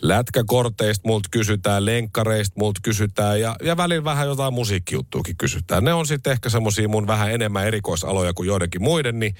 Lätkäkorteista 0.02 1.08
multa 1.08 1.30
kysytään, 1.32 1.86
lenkkareista 1.86 2.54
multa 2.58 2.80
kysytään 2.84 3.42
ja, 3.42 3.56
ja 3.64 3.78
välillä 3.78 4.04
vähän 4.04 4.28
jotain 4.28 4.54
musiikkijuttuukin 4.54 5.38
kysytään. 5.38 5.84
Ne 5.84 5.94
on 5.94 6.08
sitten 6.08 6.34
ehkä 6.34 6.50
semmosia 6.50 6.88
mun 6.88 7.08
vähän 7.08 7.32
enemmän 7.32 7.68
erikoisaloja 7.68 8.34
kuin 8.34 8.48
joidenkin 8.48 8.84
muiden, 8.84 9.20
niin, 9.20 9.36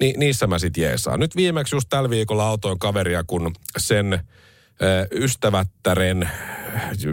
niin 0.00 0.20
niissä 0.20 0.46
mä 0.46 0.58
sit 0.58 0.76
jeesaan. 0.76 1.20
Nyt 1.20 1.36
viimeksi 1.36 1.76
just 1.76 1.88
tällä 1.88 2.10
viikolla 2.10 2.48
autoin 2.48 2.78
kaveria, 2.78 3.24
kun 3.24 3.52
sen 3.78 4.20
ystävättären, 5.12 6.30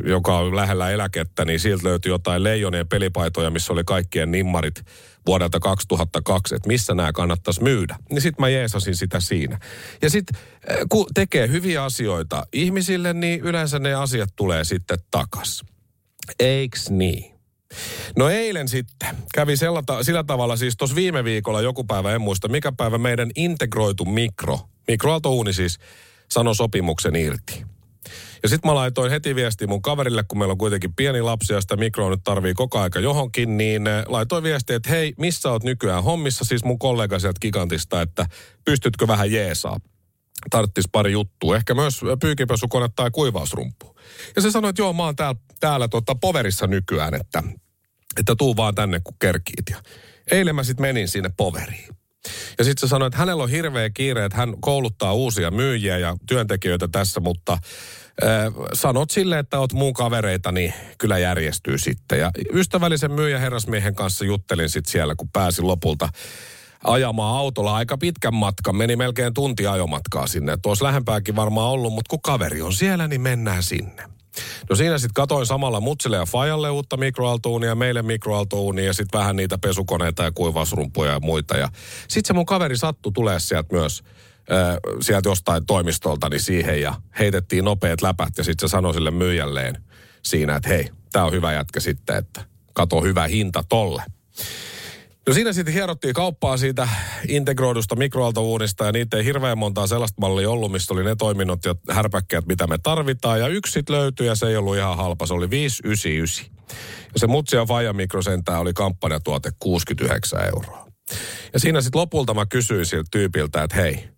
joka 0.05 0.37
on 0.37 0.55
lähellä 0.55 0.89
eläkettä, 0.89 1.45
niin 1.45 1.59
siltä 1.59 1.87
löytyi 1.87 2.09
jotain 2.09 2.43
leijonien 2.43 2.87
pelipaitoja, 2.87 3.49
missä 3.49 3.73
oli 3.73 3.83
kaikkien 3.83 4.31
nimmarit 4.31 4.83
vuodelta 5.25 5.59
2002, 5.59 6.55
että 6.55 6.67
missä 6.67 6.93
nämä 6.93 7.13
kannattaisi 7.13 7.63
myydä. 7.63 7.95
Niin 8.09 8.21
sitten 8.21 8.43
mä 8.43 8.49
jeesasin 8.49 8.95
sitä 8.95 9.19
siinä. 9.19 9.59
Ja 10.01 10.09
sitten 10.09 10.41
kun 10.89 11.05
tekee 11.13 11.47
hyviä 11.47 11.83
asioita 11.83 12.45
ihmisille, 12.53 13.13
niin 13.13 13.39
yleensä 13.39 13.79
ne 13.79 13.93
asiat 13.93 14.29
tulee 14.35 14.63
sitten 14.63 14.99
takas. 15.11 15.63
Eiks 16.39 16.89
niin? 16.89 17.35
No 18.17 18.29
eilen 18.29 18.67
sitten 18.67 19.09
kävi 19.33 19.57
sella, 19.57 19.83
sillä 20.01 20.23
tavalla, 20.23 20.55
siis 20.55 20.77
tuossa 20.77 20.95
viime 20.95 21.23
viikolla 21.23 21.61
joku 21.61 21.83
päivä, 21.83 22.13
en 22.15 22.21
muista 22.21 22.47
mikä 22.47 22.71
päivä, 22.71 22.97
meidän 22.97 23.31
integroitu 23.35 24.05
mikro, 24.05 24.59
mikroaaltouuni 24.87 25.53
siis, 25.53 25.79
sanoi 26.31 26.55
sopimuksen 26.55 27.15
irti. 27.15 27.65
Ja 28.43 28.49
sitten 28.49 28.71
mä 28.71 28.75
laitoin 28.75 29.11
heti 29.11 29.35
viesti 29.35 29.67
mun 29.67 29.81
kaverille, 29.81 30.23
kun 30.27 30.37
meillä 30.37 30.51
on 30.51 30.57
kuitenkin 30.57 30.93
pieni 30.95 31.21
lapsi 31.21 31.53
ja 31.53 31.61
sitä 31.61 31.75
mikroa 31.75 32.09
nyt 32.09 32.23
tarvii 32.23 32.53
koko 32.53 32.79
aika 32.79 32.99
johonkin, 32.99 33.57
niin 33.57 33.87
eh, 33.87 34.03
laitoin 34.07 34.43
viesti, 34.43 34.73
että 34.73 34.89
hei, 34.89 35.13
missä 35.17 35.51
oot 35.51 35.63
nykyään 35.63 36.03
hommissa, 36.03 36.45
siis 36.45 36.63
mun 36.63 36.79
kollega 36.79 37.19
sieltä 37.19 37.39
Gigantista, 37.39 38.01
että 38.01 38.25
pystytkö 38.65 39.07
vähän 39.07 39.31
jeesaa. 39.31 39.77
Tarttis 40.49 40.85
pari 40.91 41.11
juttua, 41.11 41.55
ehkä 41.55 41.73
myös 41.73 42.01
pyykipesukone 42.21 42.89
tai 42.95 43.11
kuivausrumpu. 43.11 43.95
Ja 44.35 44.41
se 44.41 44.51
sanoi, 44.51 44.69
että 44.69 44.81
joo, 44.81 44.93
mä 44.93 45.03
oon 45.03 45.15
täällä, 45.15 45.39
täällä 45.59 45.87
tota, 45.87 46.15
poverissa 46.15 46.67
nykyään, 46.67 47.13
että, 47.13 47.43
että 48.19 48.35
tuu 48.37 48.55
vaan 48.55 48.75
tänne, 48.75 48.99
kun 49.03 49.15
kerkiit. 49.19 49.69
Ja 49.69 49.77
eilen 50.31 50.55
mä 50.55 50.63
sitten 50.63 50.81
menin 50.81 51.07
sinne 51.07 51.29
poveriin. 51.37 52.04
Ja 52.57 52.63
sitten 52.63 52.87
se 52.87 52.89
sanoi, 52.89 53.07
että 53.07 53.19
hänellä 53.19 53.43
on 53.43 53.49
hirveä 53.49 53.89
kiire, 53.89 54.25
että 54.25 54.37
hän 54.37 54.53
kouluttaa 54.59 55.13
uusia 55.13 55.51
myyjiä 55.51 55.97
ja 55.97 56.15
työntekijöitä 56.27 56.87
tässä, 56.87 57.19
mutta 57.19 57.57
sanot 58.73 59.11
sille, 59.11 59.39
että 59.39 59.59
oot 59.59 59.73
muun 59.73 59.93
kavereita, 59.93 60.51
niin 60.51 60.73
kyllä 60.97 61.17
järjestyy 61.17 61.77
sitten. 61.77 62.19
Ja 62.19 62.31
ystävällisen 62.53 63.11
myyjä 63.11 63.39
herrasmiehen 63.39 63.95
kanssa 63.95 64.25
juttelin 64.25 64.69
sitten 64.69 64.91
siellä, 64.91 65.15
kun 65.15 65.29
pääsin 65.29 65.67
lopulta 65.67 66.09
ajamaan 66.83 67.37
autolla 67.37 67.75
aika 67.75 67.97
pitkän 67.97 68.33
matkan. 68.33 68.75
Meni 68.75 68.95
melkein 68.95 69.33
tunti 69.33 69.67
ajomatkaa 69.67 70.27
sinne. 70.27 70.57
Tuossa 70.61 70.85
lähempääkin 70.85 71.35
varmaan 71.35 71.71
ollut, 71.71 71.93
mutta 71.93 72.09
kun 72.09 72.21
kaveri 72.21 72.61
on 72.61 72.73
siellä, 72.73 73.07
niin 73.07 73.21
mennään 73.21 73.63
sinne. 73.63 74.14
No 74.69 74.75
siinä 74.75 74.97
sitten 74.97 75.13
katoin 75.13 75.45
samalla 75.45 75.79
Mutsille 75.79 76.17
ja 76.17 76.25
Fajalle 76.25 76.69
uutta 76.69 76.97
mikroaltuunia, 76.97 77.75
meille 77.75 78.01
mikroaltuunia 78.01 78.85
ja 78.85 78.93
sitten 78.93 79.19
vähän 79.19 79.35
niitä 79.35 79.57
pesukoneita 79.57 80.23
ja 80.23 80.31
kuivausrumpuja 80.31 81.11
ja 81.11 81.19
muita. 81.19 81.57
Ja 81.57 81.69
sitten 82.07 82.27
se 82.27 82.33
mun 82.33 82.45
kaveri 82.45 82.77
sattu 82.77 83.11
tulee 83.11 83.39
sieltä 83.39 83.75
myös 83.75 84.03
sieltä 85.01 85.29
jostain 85.29 85.65
toimistolta 85.65 86.29
niin 86.29 86.41
siihen 86.41 86.81
ja 86.81 86.95
heitettiin 87.19 87.65
nopeat 87.65 88.01
läpät 88.01 88.37
ja 88.37 88.43
sitten 88.43 88.69
se 88.69 88.71
sanoi 88.71 88.93
sille 88.93 89.11
myyjälleen 89.11 89.83
siinä, 90.23 90.55
että 90.55 90.69
hei, 90.69 90.89
tämä 91.11 91.25
on 91.25 91.31
hyvä 91.31 91.53
jätkä 91.53 91.79
sitten, 91.79 92.15
että 92.15 92.41
Kato 92.73 93.01
hyvä 93.01 93.27
hinta 93.27 93.63
tolle. 93.69 94.03
No 95.27 95.33
siinä 95.33 95.53
sitten 95.53 95.73
hierottiin 95.73 96.13
kauppaa 96.13 96.57
siitä 96.57 96.87
integroidusta 97.27 97.95
mikroaaltouunista 97.95 98.85
ja 98.85 98.91
niitä 98.91 99.17
ei 99.17 99.25
hirveän 99.25 99.57
montaa 99.57 99.87
sellaista 99.87 100.21
mallia 100.21 100.49
ollut, 100.49 100.71
mistä 100.71 100.93
oli 100.93 101.03
ne 101.03 101.15
toiminnot 101.15 101.65
ja 101.65 101.75
härpäkkeet, 101.89 102.45
mitä 102.45 102.67
me 102.67 102.77
tarvitaan. 102.83 103.39
Ja 103.39 103.47
yksi 103.47 103.71
sit 103.71 103.89
löytyi 103.89 104.27
ja 104.27 104.35
se 104.35 104.47
ei 104.47 104.57
ollut 104.57 104.77
ihan 104.77 104.97
halpa, 104.97 105.25
se 105.25 105.33
oli 105.33 105.49
599. 105.49 106.55
Ja 107.13 107.19
se 107.19 107.27
Mutsia 107.27 107.65
Faja 107.65 107.93
mikrosentää 107.93 108.59
oli 108.59 108.73
kampanjatuote 108.73 109.51
69 109.59 110.45
euroa. 110.45 110.87
Ja 111.53 111.59
siinä 111.59 111.81
sitten 111.81 112.01
lopulta 112.01 112.33
mä 112.33 112.45
kysyin 112.45 112.85
siltä 112.85 113.07
tyypiltä, 113.11 113.63
että 113.63 113.75
hei, 113.75 114.09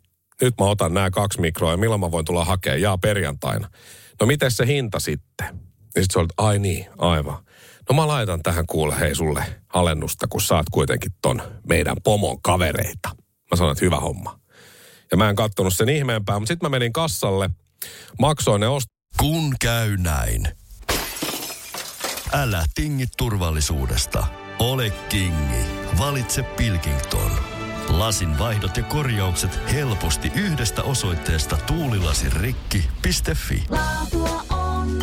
nyt 0.42 0.54
mä 0.60 0.66
otan 0.66 0.94
nämä 0.94 1.10
kaksi 1.10 1.42
mikroa 1.42 1.72
ja 1.72 1.78
milloin 1.78 2.02
mä 2.02 2.12
voin 2.12 2.26
tulla 2.26 2.46
hakemaan? 2.46 2.82
Jaa, 2.82 2.98
perjantaina. 2.98 3.70
No 4.22 4.28
miten 4.28 4.52
se 4.52 4.68
hinta 4.68 5.00
sitten? 5.00 5.48
Ja 5.96 6.04
sitten 6.04 6.14
se 6.14 6.20
oli, 6.20 6.28
ai 6.38 6.60
niin, 6.60 6.86
aivan. 6.98 7.38
No 7.90 7.96
mä 7.96 8.08
laitan 8.08 8.44
tähän 8.44 8.66
kuule 8.68 9.00
hei 9.00 9.16
sulle 9.16 9.46
alennusta, 9.74 10.28
kun 10.28 10.42
saat 10.42 10.66
kuitenkin 10.72 11.12
ton 11.22 11.42
meidän 11.70 11.98
pomon 12.04 12.42
kavereita. 12.42 13.10
Mä 13.52 13.56
sanoin, 13.56 13.72
että 13.72 13.86
hyvä 13.86 13.96
homma. 13.98 14.40
Ja 15.12 15.18
mä 15.18 15.30
en 15.30 15.36
kattonut 15.36 15.74
sen 15.76 15.90
ihmeempää, 15.90 16.40
mutta 16.40 16.48
sitten 16.48 16.66
mä 16.70 16.76
menin 16.76 16.94
kassalle, 16.94 17.50
maksoin 18.20 18.62
ne 18.62 18.68
ost- 18.68 18.98
Kun 19.18 19.56
käy 19.62 19.98
näin. 19.98 20.48
Älä 22.34 22.66
tingi 22.76 23.06
turvallisuudesta. 23.18 24.28
Ole 24.60 24.90
kingi. 25.10 25.66
Valitse 26.00 26.44
Pilkington. 26.44 27.32
Lasin 27.90 28.40
vaihdot 28.40 28.78
ja 28.78 28.84
korjaukset 28.84 29.60
helposti 29.74 30.32
yhdestä 30.36 30.84
osoitteesta 30.84 31.58
tuulilasirikki.fi. 31.68 33.64
Laatua 33.70 34.44
on 34.50 34.98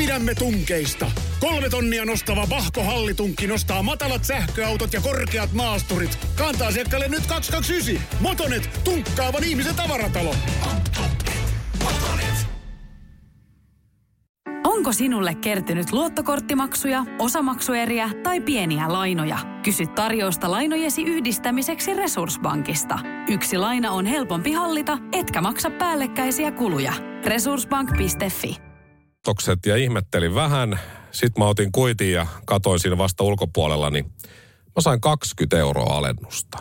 pidämme 0.00 0.34
tunkeista. 0.34 1.10
Kolme 1.40 1.68
tonnia 1.68 2.04
nostava 2.04 2.46
Bahko 2.46 2.84
Hallitunkki 2.84 3.46
nostaa 3.46 3.82
matalat 3.82 4.24
sähköautot 4.24 4.92
ja 4.92 5.00
korkeat 5.00 5.52
maasturit. 5.52 6.18
Kantaa 6.36 6.68
asiakkaalle 6.68 7.08
nyt 7.08 7.26
229. 7.26 8.18
Motonet, 8.20 8.70
tunkkaavan 8.84 9.44
ihmisen 9.44 9.74
tavaratalo. 9.74 10.34
Onko 14.64 14.92
sinulle 14.92 15.34
kertynyt 15.34 15.92
luottokorttimaksuja, 15.92 17.04
osamaksueriä 17.18 18.10
tai 18.22 18.40
pieniä 18.40 18.92
lainoja? 18.92 19.38
Kysy 19.62 19.86
tarjousta 19.86 20.50
lainojesi 20.50 21.02
yhdistämiseksi 21.02 21.94
Resurssbankista. 21.94 22.98
Yksi 23.28 23.58
laina 23.58 23.90
on 23.90 24.06
helpompi 24.06 24.52
hallita, 24.52 24.98
etkä 25.12 25.40
maksa 25.40 25.70
päällekkäisiä 25.70 26.52
kuluja. 26.52 26.92
Resurssbank.fi 27.24 28.69
ostokset 29.20 29.66
ja 29.66 29.76
ihmettelin 29.76 30.34
vähän. 30.34 30.80
Sitten 31.10 31.42
mä 31.42 31.48
otin 31.48 31.72
kuitin 31.72 32.12
ja 32.12 32.26
katoin 32.46 32.80
siinä 32.80 32.98
vasta 32.98 33.24
ulkopuolella, 33.24 33.90
niin 33.90 34.04
mä 34.76 34.80
sain 34.80 35.00
20 35.00 35.58
euroa 35.58 35.96
alennusta. 35.96 36.58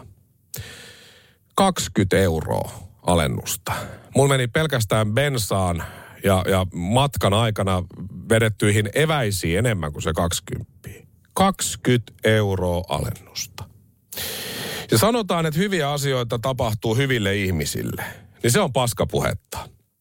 20 1.56 2.18
euroa 2.18 2.72
alennusta. 3.02 3.74
Mulla 4.16 4.30
meni 4.30 4.48
pelkästään 4.48 5.14
bensaan 5.14 5.84
ja, 6.24 6.44
ja 6.48 6.66
matkan 6.74 7.34
aikana 7.34 7.84
vedettyihin 8.30 8.90
eväisiin 8.94 9.60
enemmän 9.60 9.92
kuin 9.92 10.04
se 10.04 10.14
20. 10.14 10.72
20 11.34 12.12
euroa 12.24 12.84
alennusta. 12.90 13.64
Ja 14.92 14.98
sanotaan, 14.98 15.46
että 15.46 15.60
hyviä 15.60 15.92
asioita 15.92 16.40
tapahtuu 16.40 16.96
hyville 16.96 17.36
ihmisille. 17.36 18.04
Niin 18.44 18.52
se 18.52 18.60
on 18.60 18.74
paskapuhetta. 18.74 19.79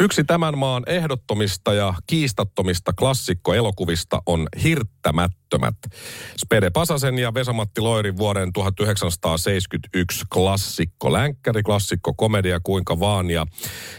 Yksi 0.00 0.24
tämän 0.24 0.58
maan 0.58 0.82
ehdottomista 0.86 1.74
ja 1.74 1.94
kiistattomista 2.06 2.92
klassikkoelokuvista 2.92 4.22
on 4.26 4.48
Hirttämättömät. 4.62 5.74
Spede 6.36 6.70
Pasasen 6.70 7.18
ja 7.18 7.34
Vesamatti 7.34 7.80
Loirin 7.80 8.16
vuoden 8.16 8.52
1971 8.52 10.24
klassikko, 10.32 11.12
länkkäri, 11.12 11.62
klassikko, 11.62 12.14
komedia, 12.14 12.60
kuinka 12.60 13.00
vaan. 13.00 13.30
Ja 13.30 13.46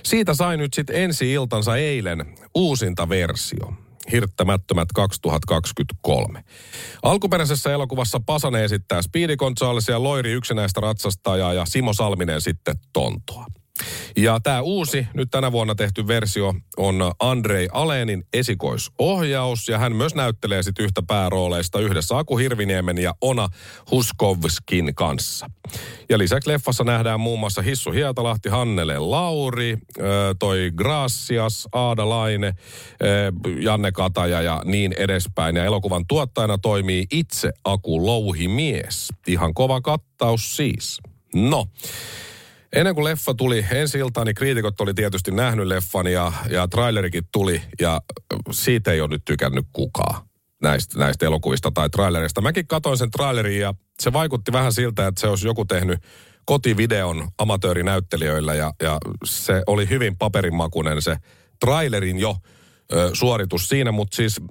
siitä 0.04 0.34
sai 0.34 0.58
nyt 0.58 0.74
sitten 0.74 0.96
ensi 0.96 1.34
iltansa 1.34 1.78
eilen 1.78 2.36
uusinta 2.56 3.10
versio. 3.10 3.74
Hirttämättömät 4.12 4.88
2023. 4.96 6.44
Alkuperäisessä 7.04 7.74
elokuvassa 7.74 8.20
Pasanen 8.26 8.64
esittää 8.64 9.02
Speedy 9.02 9.38
Gonzales 9.38 9.88
ja 9.88 10.04
Loiri 10.04 10.32
yksinäistä 10.32 10.82
ratsastajaa 10.82 11.54
ja 11.54 11.66
Simo 11.66 11.94
Salminen 11.94 12.42
sitten 12.42 12.76
Tontoa. 12.94 13.46
Ja 14.18 14.40
tämä 14.44 14.62
uusi, 14.62 15.08
nyt 15.14 15.32
tänä 15.32 15.52
vuonna 15.52 15.76
tehty 15.76 16.08
versio 16.08 16.54
on 16.78 17.12
Andrei 17.20 17.68
Alenin 17.72 18.24
esikoisohjaus, 18.34 19.68
ja 19.68 19.78
hän 19.78 19.96
myös 19.96 20.16
näyttelee 20.16 20.64
sitten 20.64 20.86
yhtä 20.86 21.02
päärooleista 21.08 21.80
yhdessä 21.80 22.18
Aku 22.18 22.38
Hirviniemen 22.38 22.98
ja 22.98 23.14
Ona 23.22 23.50
Huskovskin 23.92 24.96
kanssa. 24.96 25.50
Ja 26.10 26.18
lisäksi 26.18 26.50
leffassa 26.50 26.84
nähdään 26.84 27.20
muun 27.20 27.40
muassa 27.40 27.62
Hissu 27.62 27.92
Hietalahti, 27.92 28.50
Hannele 28.50 29.00
Lauri, 29.00 29.78
toi 30.40 30.72
Gracias, 30.76 31.68
Aada 31.72 32.10
Laine, 32.10 32.54
Janne 33.60 33.92
Kataja 33.92 34.42
ja 34.42 34.62
niin 34.66 34.94
edespäin. 34.98 35.56
Ja 35.56 35.66
elokuvan 35.66 36.06
tuottajana 36.08 36.58
toimii 36.58 37.06
itse 37.12 37.52
Aku 37.64 38.06
Louhimies. 38.06 39.08
Ihan 39.28 39.54
kova 39.54 39.82
kattaus 39.82 40.56
siis. 40.56 41.00
No, 41.36 41.66
Ennen 42.76 42.96
kuin 42.96 43.06
leffa 43.06 43.34
tuli 43.34 43.66
ensi 43.72 43.98
iltaan, 43.98 44.28
niin 44.28 44.36
kriitikot 44.36 44.82
oli 44.82 44.94
tietysti 44.94 45.32
nähnyt 45.32 45.68
leffan 45.68 46.08
ja, 46.08 46.32
ja 46.50 46.68
trailerikin 46.68 47.24
tuli. 47.32 47.62
Ja 47.82 48.02
siitä 48.52 48.92
ei 48.92 49.02
ole 49.02 49.10
nyt 49.10 49.26
tykännyt 49.26 49.66
kukaan 49.74 50.22
näistä, 50.62 51.00
näistä 51.00 51.26
elokuvista 51.26 51.72
tai 51.72 51.90
trailerista. 51.90 52.42
Mäkin 52.42 52.68
katsoin 52.68 52.98
sen 52.98 53.12
trailerin 53.12 53.60
ja 53.60 53.74
se 54.00 54.14
vaikutti 54.14 54.52
vähän 54.52 54.74
siltä, 54.74 55.08
että 55.08 55.22
se 55.22 55.28
olisi 55.28 55.48
joku 55.48 55.66
tehnyt 55.66 56.00
kotivideon 56.46 57.28
amatöörinäyttelijöillä 57.38 58.54
ja, 58.56 58.74
ja 58.82 58.98
se 59.26 59.64
oli 59.68 59.90
hyvin 59.90 60.18
paperinmakunen 60.18 61.02
se 61.02 61.18
trailerin 61.60 62.20
jo 62.20 62.36
ö, 62.94 63.10
suoritus 63.14 63.70
siinä, 63.70 63.92
mutta 63.92 64.16
siis 64.16 64.42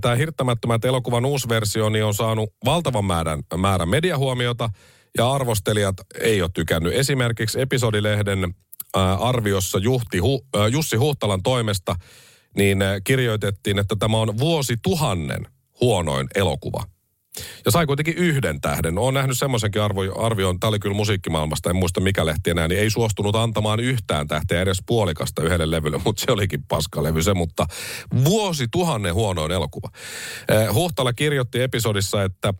tämä 0.00 0.14
Hirttämättömät 0.14 0.84
elokuvan 0.84 1.24
uusi 1.24 1.48
versio 1.48 1.88
niin 1.88 2.04
on 2.04 2.14
saanut 2.14 2.54
valtavan 2.64 3.04
määrän, 3.04 3.42
määrän 3.56 3.88
mediahuomiota 3.88 4.70
ja 5.18 5.32
arvostelijat 5.32 5.96
ei 6.20 6.42
ole 6.42 6.50
tykännyt. 6.54 6.94
Esimerkiksi 6.94 7.60
episodilehden 7.60 8.54
ää, 8.96 9.14
arviossa 9.14 9.78
Juhti, 9.78 10.18
ää, 10.56 10.68
Jussi 10.68 10.96
Huhtalan 10.96 11.42
toimesta 11.42 11.94
niin 12.56 12.82
ää, 12.82 13.00
kirjoitettiin, 13.00 13.78
että 13.78 13.96
tämä 13.98 14.16
on 14.16 14.38
vuosituhannen 14.38 15.46
huonoin 15.80 16.26
elokuva. 16.34 16.84
Ja 17.64 17.70
sai 17.70 17.86
kuitenkin 17.86 18.14
yhden 18.14 18.60
tähden. 18.60 18.98
Olen 18.98 19.14
nähnyt 19.14 19.38
semmoisenkin 19.38 19.82
arvo, 19.82 20.24
arvion, 20.26 20.60
tämä 20.60 20.68
oli 20.68 20.78
kyllä 20.78 20.96
musiikkimaailmasta, 20.96 21.70
en 21.70 21.76
muista 21.76 22.00
mikä 22.00 22.26
lehti 22.26 22.50
enää, 22.50 22.68
niin 22.68 22.80
ei 22.80 22.90
suostunut 22.90 23.36
antamaan 23.36 23.80
yhtään 23.80 24.26
tähteä 24.26 24.62
edes 24.62 24.78
puolikasta 24.86 25.42
yhdelle 25.42 25.76
levylle, 25.76 26.00
mutta 26.04 26.24
se 26.26 26.32
olikin 26.32 26.62
paskalevy 26.68 27.22
se, 27.22 27.34
mutta 27.34 27.66
vuosituhannen 28.24 29.14
huonoin 29.14 29.52
elokuva. 29.52 29.88
Huhtala 30.74 31.12
kirjoitti 31.12 31.62
episodissa, 31.62 32.22
että 32.22 32.54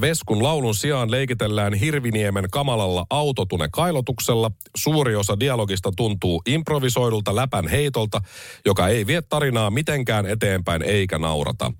Veskun 0.00 0.42
laulun 0.42 0.74
sijaan 0.74 1.10
leikitellään 1.10 1.74
Hirviniemen 1.74 2.44
kamalalla 2.50 3.06
autotune 3.10 3.68
kailotuksella. 3.72 4.50
Suuri 4.76 5.16
osa 5.16 5.40
dialogista 5.40 5.92
tuntuu 5.96 6.42
improvisoidulta 6.46 7.36
läpän 7.36 7.68
heitolta, 7.68 8.20
joka 8.66 8.88
ei 8.88 9.06
vie 9.06 9.22
tarinaa 9.22 9.70
mitenkään 9.70 10.26
eteenpäin 10.26 10.82
eikä 10.82 11.18
naurata. 11.18 11.72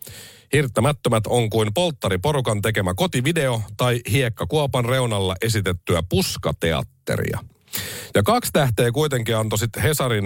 Hirttämättömät 0.52 1.26
on 1.26 1.50
kuin 1.50 1.74
polttariporukan 1.74 2.62
tekemä 2.62 2.94
kotivideo 2.94 3.62
tai 3.76 4.00
hiekkakuopan 4.10 4.84
reunalla 4.84 5.34
esitettyä 5.42 6.02
puskateatteria. 6.08 7.38
Ja 8.14 8.22
kaksi 8.22 8.52
tähteä 8.52 8.92
kuitenkin 8.92 9.36
antoi 9.36 9.58
sitten 9.58 9.82
Hesarin 9.82 10.24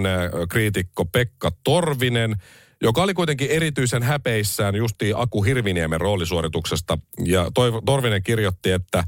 kriitikko 0.49 1.05
Pekka 1.05 1.51
Torvinen, 1.65 2.37
joka 2.83 3.03
oli 3.03 3.15
kuitenkin 3.15 3.51
erityisen 3.51 4.03
häpeissään 4.03 4.75
justiin 4.75 5.17
Aku 5.17 5.43
Hirviniemen 5.43 6.01
roolisuorituksesta. 6.01 6.99
Ja 7.25 7.51
Toivo- 7.55 7.83
Torvinen 7.87 8.23
kirjoitti, 8.23 8.71
että 8.71 9.05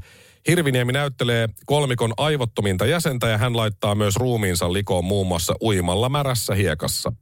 Hirviniemi 0.47 0.91
näyttelee 0.91 1.49
kolmikon 1.65 2.13
aivottominta 2.17 2.85
jäsentä 2.85 3.27
ja 3.27 3.37
hän 3.37 3.57
laittaa 3.57 3.95
myös 3.95 4.15
ruumiinsa 4.15 4.73
likoon 4.73 5.05
muun 5.05 5.27
muassa 5.27 5.53
uimalla 5.61 6.09
märässä 6.09 6.55
hiekassa. 6.55 7.13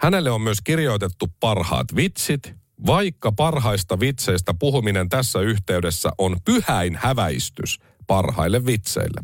Hänelle 0.00 0.30
on 0.30 0.40
myös 0.40 0.58
kirjoitettu 0.64 1.26
parhaat 1.40 1.96
vitsit, 1.96 2.52
vaikka 2.86 3.32
parhaista 3.32 4.00
vitseistä 4.00 4.54
puhuminen 4.58 5.08
tässä 5.08 5.40
yhteydessä 5.40 6.10
on 6.18 6.36
pyhäin 6.44 6.98
häväistys. 7.02 7.78
parhaille 8.06 8.66
vitseille. 8.66 9.20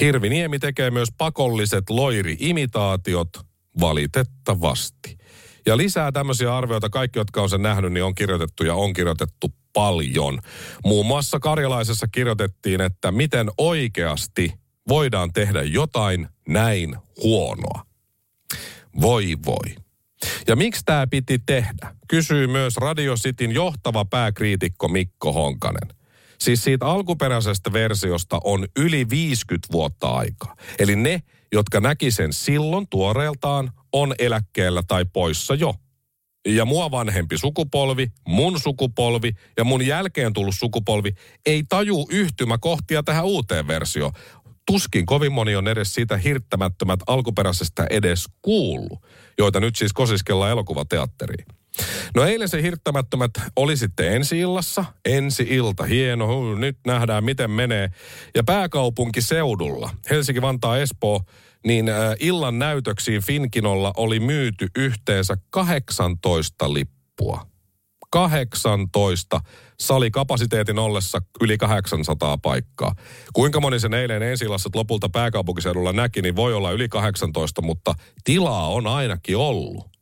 Hirviniemi 0.00 0.58
tekee 0.58 0.90
myös 0.90 1.08
pakolliset 1.18 1.90
loiri-imitaatiot 1.90 3.28
valitettavasti. 3.80 5.18
Ja 5.66 5.76
lisää 5.76 6.12
tämmöisiä 6.12 6.56
arvioita, 6.56 6.90
kaikki 6.90 7.18
jotka 7.18 7.42
on 7.42 7.50
sen 7.50 7.62
nähnyt, 7.62 7.92
niin 7.92 8.04
on 8.04 8.14
kirjoitettu 8.14 8.64
ja 8.64 8.74
on 8.74 8.92
kirjoitettu 8.92 9.54
paljon. 9.72 10.40
Muun 10.84 11.06
muassa 11.06 11.40
Karjalaisessa 11.40 12.06
kirjoitettiin, 12.08 12.80
että 12.80 13.12
miten 13.12 13.50
oikeasti 13.58 14.52
voidaan 14.88 15.32
tehdä 15.32 15.62
jotain 15.62 16.28
näin 16.48 16.96
huonoa. 17.22 17.86
Voi 19.00 19.36
voi. 19.46 19.84
Ja 20.48 20.56
miksi 20.56 20.82
tämä 20.84 21.06
piti 21.06 21.38
tehdä? 21.46 21.94
Kysyy 22.08 22.46
myös 22.46 22.76
Radio 22.76 23.14
Cityn 23.14 23.52
johtava 23.52 24.04
pääkriitikko 24.04 24.88
Mikko 24.88 25.32
Honkanen. 25.32 25.88
Siis 26.40 26.64
siitä 26.64 26.86
alkuperäisestä 26.86 27.72
versiosta 27.72 28.40
on 28.44 28.66
yli 28.76 29.10
50 29.10 29.68
vuotta 29.72 30.08
aikaa. 30.08 30.56
Eli 30.78 30.96
ne, 30.96 31.22
jotka 31.52 31.80
näki 31.80 32.10
sen 32.10 32.32
silloin 32.32 32.86
tuoreeltaan, 32.90 33.70
on 33.94 34.14
eläkkeellä 34.18 34.82
tai 34.88 35.04
poissa 35.12 35.54
jo. 35.54 35.74
Ja 36.48 36.64
mua 36.64 36.90
vanhempi 36.90 37.38
sukupolvi, 37.38 38.06
mun 38.28 38.60
sukupolvi 38.60 39.32
ja 39.56 39.64
mun 39.64 39.86
jälkeen 39.86 40.32
tullut 40.32 40.54
sukupolvi 40.58 41.12
ei 41.46 41.62
taju 41.68 42.06
yhtymäkohtia 42.10 43.02
tähän 43.02 43.24
uuteen 43.24 43.68
versioon. 43.68 44.12
Tuskin 44.66 45.06
kovin 45.06 45.32
moni 45.32 45.56
on 45.56 45.68
edes 45.68 45.94
siitä 45.94 46.16
hirttämättömät 46.16 47.00
alkuperäisestä 47.06 47.86
edes 47.90 48.24
kuullut, 48.42 48.98
joita 49.38 49.60
nyt 49.60 49.76
siis 49.76 49.92
kosiskellaan 49.92 50.50
elokuvateatteriin. 50.50 51.46
No 52.14 52.24
eilen 52.24 52.48
se 52.48 52.62
hirttämättömät 52.62 53.30
oli 53.56 53.76
sitten 53.76 54.12
ensi 54.12 54.38
illassa. 54.38 54.84
Ensi 55.04 55.46
ilta, 55.50 55.84
hieno, 55.84 56.26
hu, 56.26 56.54
nyt 56.54 56.78
nähdään 56.86 57.24
miten 57.24 57.50
menee. 57.50 57.90
Ja 58.34 58.44
pääkaupunkiseudulla, 58.44 59.90
Helsinki, 60.10 60.42
Vantaa, 60.42 60.78
Espoo, 60.78 61.20
niin 61.66 61.88
äh, 61.88 62.14
illan 62.20 62.58
näytöksiin 62.58 63.22
Finkinolla 63.22 63.92
oli 63.96 64.20
myyty 64.20 64.68
yhteensä 64.76 65.36
18 65.50 66.74
lippua. 66.74 67.46
18 68.10 69.40
salikapasiteetin 69.80 70.78
ollessa 70.78 71.18
yli 71.40 71.58
800 71.58 72.38
paikkaa. 72.38 72.94
Kuinka 73.32 73.60
moni 73.60 73.80
sen 73.80 73.94
eilen 73.94 74.22
ensi 74.22 74.46
lopulta 74.74 75.08
pääkaupunkiseudulla 75.08 75.92
näki, 75.92 76.22
niin 76.22 76.36
voi 76.36 76.54
olla 76.54 76.70
yli 76.70 76.88
18, 76.88 77.62
mutta 77.62 77.94
tilaa 78.24 78.68
on 78.68 78.86
ainakin 78.86 79.36
ollut. 79.36 79.93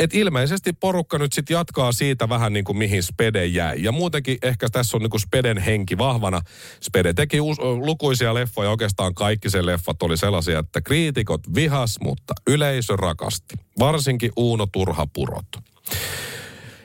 Et 0.00 0.14
ilmeisesti 0.14 0.72
porukka 0.72 1.18
nyt 1.18 1.32
sitten 1.32 1.54
jatkaa 1.54 1.92
siitä 1.92 2.28
vähän 2.28 2.52
niin 2.52 2.64
kuin 2.64 2.78
mihin 2.78 3.02
Spede 3.02 3.46
jäi. 3.46 3.82
Ja 3.82 3.92
muutenkin 3.92 4.38
ehkä 4.42 4.68
tässä 4.72 4.96
on 4.96 5.02
niin 5.02 5.10
kuin 5.10 5.20
Speden 5.20 5.58
henki 5.58 5.98
vahvana. 5.98 6.40
Spede 6.82 7.12
teki 7.12 7.40
us- 7.40 7.58
lukuisia 7.58 8.34
leffoja, 8.34 8.70
oikeastaan 8.70 9.14
kaikki 9.14 9.50
sen 9.50 9.66
leffat 9.66 10.02
oli 10.02 10.16
sellaisia, 10.16 10.58
että 10.58 10.80
kriitikot 10.80 11.40
vihas, 11.54 11.96
mutta 12.00 12.34
yleisö 12.46 12.96
rakasti. 12.96 13.54
Varsinkin 13.78 14.32
Uuno 14.36 14.66
Turhapurot. 14.72 15.46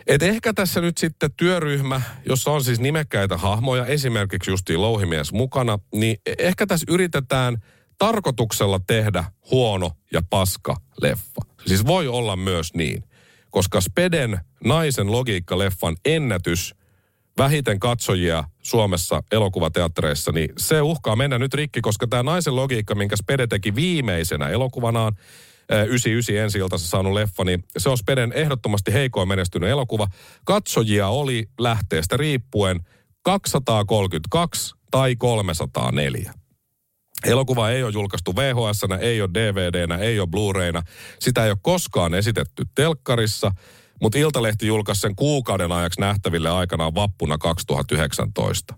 Et 0.08 0.24
ehkä 0.24 0.54
tässä 0.54 0.82
nyt 0.82 0.98
sitten 0.98 1.30
työryhmä, 1.38 2.02
jossa 2.30 2.52
on 2.52 2.64
siis 2.64 2.80
nimekkäitä 2.80 3.38
hahmoja, 3.38 3.86
esimerkiksi 3.86 4.52
justiin 4.52 4.82
Louhimies 4.82 5.34
mukana, 5.34 5.80
niin 5.94 6.18
ehkä 6.40 6.66
tässä 6.66 6.86
yritetään 6.90 7.58
tarkoituksella 7.98 8.80
tehdä 8.88 9.24
huono 9.52 9.92
ja 10.14 10.22
paska 10.30 10.76
leffa. 11.02 11.55
Siis 11.68 11.86
voi 11.86 12.08
olla 12.08 12.36
myös 12.36 12.74
niin, 12.74 13.04
koska 13.50 13.82
Speden 13.82 14.40
naisen 14.64 15.08
logiikka-leffan 15.08 15.96
ennätys 16.06 16.76
vähiten 17.38 17.80
katsojia 17.80 18.44
Suomessa 18.62 19.24
elokuvateattereissa, 19.32 20.32
niin 20.32 20.50
se 20.58 20.82
uhkaa 20.82 21.16
mennä 21.16 21.38
nyt 21.38 21.54
rikki, 21.54 21.82
koska 21.82 22.08
tämä 22.08 22.24
naisen 22.24 22.56
logiikka, 22.56 22.96
minkä 22.96 23.16
Spede 23.16 23.48
teki 23.48 23.76
viimeisenä 23.76 24.50
elokuvanaan, 24.50 25.16
99 25.88 26.36
ensi 26.36 26.88
saanut 26.90 27.14
leffa, 27.14 27.44
niin 27.44 27.64
se 27.78 27.90
on 27.90 27.98
Speden 27.98 28.34
ehdottomasti 28.34 28.94
heikoin 28.94 29.28
menestynyt 29.28 29.70
elokuva. 29.70 30.08
Katsojia 30.46 31.08
oli 31.08 31.50
lähteestä 31.60 32.18
riippuen 32.18 32.80
232 33.22 34.76
tai 34.92 35.16
304. 35.16 36.34
Elokuva 37.24 37.70
ei 37.70 37.84
ole 37.84 37.92
julkaistu 37.94 38.36
vhs 38.36 38.82
ei 39.00 39.22
ole 39.22 39.30
dvd 39.34 40.02
ei 40.02 40.20
ole 40.20 40.28
Blu-rayna. 40.28 40.82
Sitä 41.20 41.44
ei 41.46 41.52
ole 41.52 41.58
koskaan 41.62 42.14
esitetty 42.14 42.64
telkkarissa, 42.76 43.52
mutta 44.02 44.18
Iltalehti 44.18 44.68
julkaisi 44.68 45.02
sen 45.02 45.16
kuukauden 45.16 45.72
ajaksi 45.72 46.02
nähtäville 46.02 46.50
aikanaan 46.50 46.96
vappuna 46.96 47.38
2019. 47.38 48.76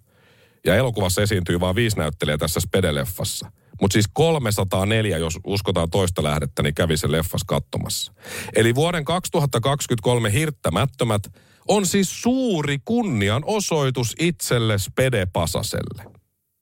Ja 0.65 0.75
elokuvassa 0.75 1.21
esiintyy 1.21 1.59
vain 1.59 1.75
viisi 1.75 1.97
näyttelijää 1.97 2.37
tässä 2.37 2.59
Spedeleffassa. 2.59 3.51
Mutta 3.81 3.93
siis 3.93 4.05
304, 4.13 5.17
jos 5.17 5.39
uskotaan 5.45 5.89
toista 5.89 6.23
lähdettä, 6.23 6.63
niin 6.63 6.75
kävi 6.75 6.97
se 6.97 7.11
leffas 7.11 7.43
katsomassa. 7.43 8.13
Eli 8.55 8.75
vuoden 8.75 9.05
2023 9.05 10.33
hirttämättömät 10.33 11.21
on 11.67 11.85
siis 11.85 12.21
suuri 12.21 12.77
kunnian 12.85 13.43
osoitus 13.45 14.15
itselle 14.19 14.77
Spede 14.77 15.25
Pasaselle 15.25 16.16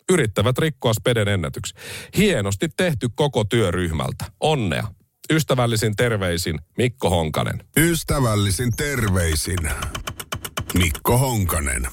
yrittävät 0.09 0.57
rikkoa 0.57 0.93
Speden 0.93 1.27
ennätyksi. 1.27 1.73
Hienosti 2.17 2.69
tehty 2.77 3.09
koko 3.15 3.43
työryhmältä. 3.43 4.25
Onnea. 4.39 4.87
Ystävällisin 5.33 5.95
terveisin 5.95 6.59
Mikko 6.77 7.09
Honkanen. 7.09 7.63
Ystävällisin 7.77 8.71
terveisin 8.77 9.59
Mikko 10.73 11.17
Honkanen. 11.17 11.87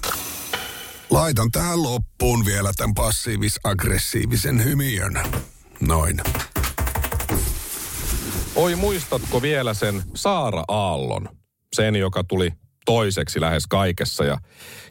Laitan 1.11 1.51
tähän 1.51 1.83
loppuun 1.83 2.44
vielä 2.46 2.72
tämän 2.77 2.94
passiivis-aggressiivisen 2.94 4.64
hymiön. 4.64 5.20
Noin. 5.81 6.20
Oi 8.55 8.77
muistatko 8.77 9.42
vielä 9.42 9.75
sen 9.75 10.03
Saara 10.14 10.64
Aallon? 10.68 11.29
Sen, 11.77 11.96
joka 11.96 12.25
tuli 12.25 12.51
toiseksi 12.85 13.40
lähes 13.40 13.66
kaikessa. 13.66 14.25
Ja 14.25 14.38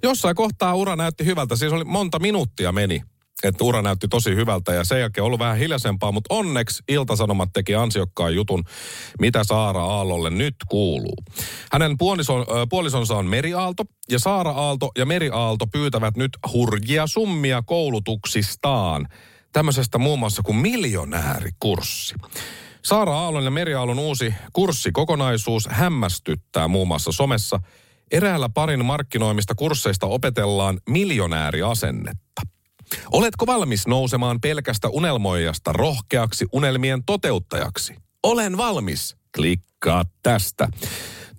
jossain 0.03 0.35
kohtaa 0.35 0.75
ura 0.75 0.95
näytti 0.95 1.25
hyvältä. 1.25 1.55
Siis 1.55 1.73
oli 1.73 1.83
monta 1.83 2.19
minuuttia 2.19 2.71
meni 2.71 3.01
että 3.43 3.63
ura 3.63 3.81
näytti 3.81 4.07
tosi 4.07 4.35
hyvältä 4.35 4.73
ja 4.73 4.83
sen 4.83 4.99
jälkeen 4.99 5.25
ollut 5.25 5.39
vähän 5.39 5.57
hiljaisempaa, 5.57 6.11
mutta 6.11 6.35
onneksi 6.35 6.83
Iltasanomat 6.87 7.49
teki 7.53 7.75
ansiokkaan 7.75 8.35
jutun, 8.35 8.63
mitä 9.19 9.43
Saara 9.43 9.83
Aallolle 9.83 10.29
nyt 10.29 10.55
kuuluu. 10.69 11.17
Hänen 11.71 11.97
puolison, 11.97 12.45
puolisonsa 12.69 13.15
on 13.15 13.25
Meri 13.25 13.53
Aalto 13.53 13.83
ja 14.09 14.19
Saara 14.19 14.51
Aalto 14.51 14.91
ja 14.97 15.05
Meri 15.05 15.29
Aalto 15.33 15.67
pyytävät 15.67 16.17
nyt 16.17 16.37
hurjia 16.53 17.07
summia 17.07 17.61
koulutuksistaan. 17.61 19.07
Tämmöisestä 19.53 19.97
muun 19.97 20.19
muassa 20.19 20.41
kuin 20.43 20.57
miljonäärikurssi. 20.57 22.15
Saara 22.85 23.13
Aallon 23.13 23.43
ja 23.43 23.51
Meri 23.51 23.73
Aallon 23.73 23.99
uusi 23.99 24.33
kurssikokonaisuus 24.53 25.67
hämmästyttää 25.71 26.67
muun 26.67 26.87
muassa 26.87 27.11
somessa. 27.11 27.59
Eräällä 28.11 28.49
parin 28.49 28.85
markkinoimista 28.85 29.55
kursseista 29.55 30.07
opetellaan 30.07 30.79
miljonääriasennetta. 30.89 32.41
Oletko 33.11 33.47
valmis 33.47 33.87
nousemaan 33.87 34.41
pelkästä 34.41 34.89
unelmoijasta 34.89 35.73
rohkeaksi 35.73 36.45
unelmien 36.51 37.03
toteuttajaksi? 37.05 37.95
Olen 38.23 38.57
valmis. 38.57 39.15
Klikkaa 39.35 40.05
tästä. 40.23 40.67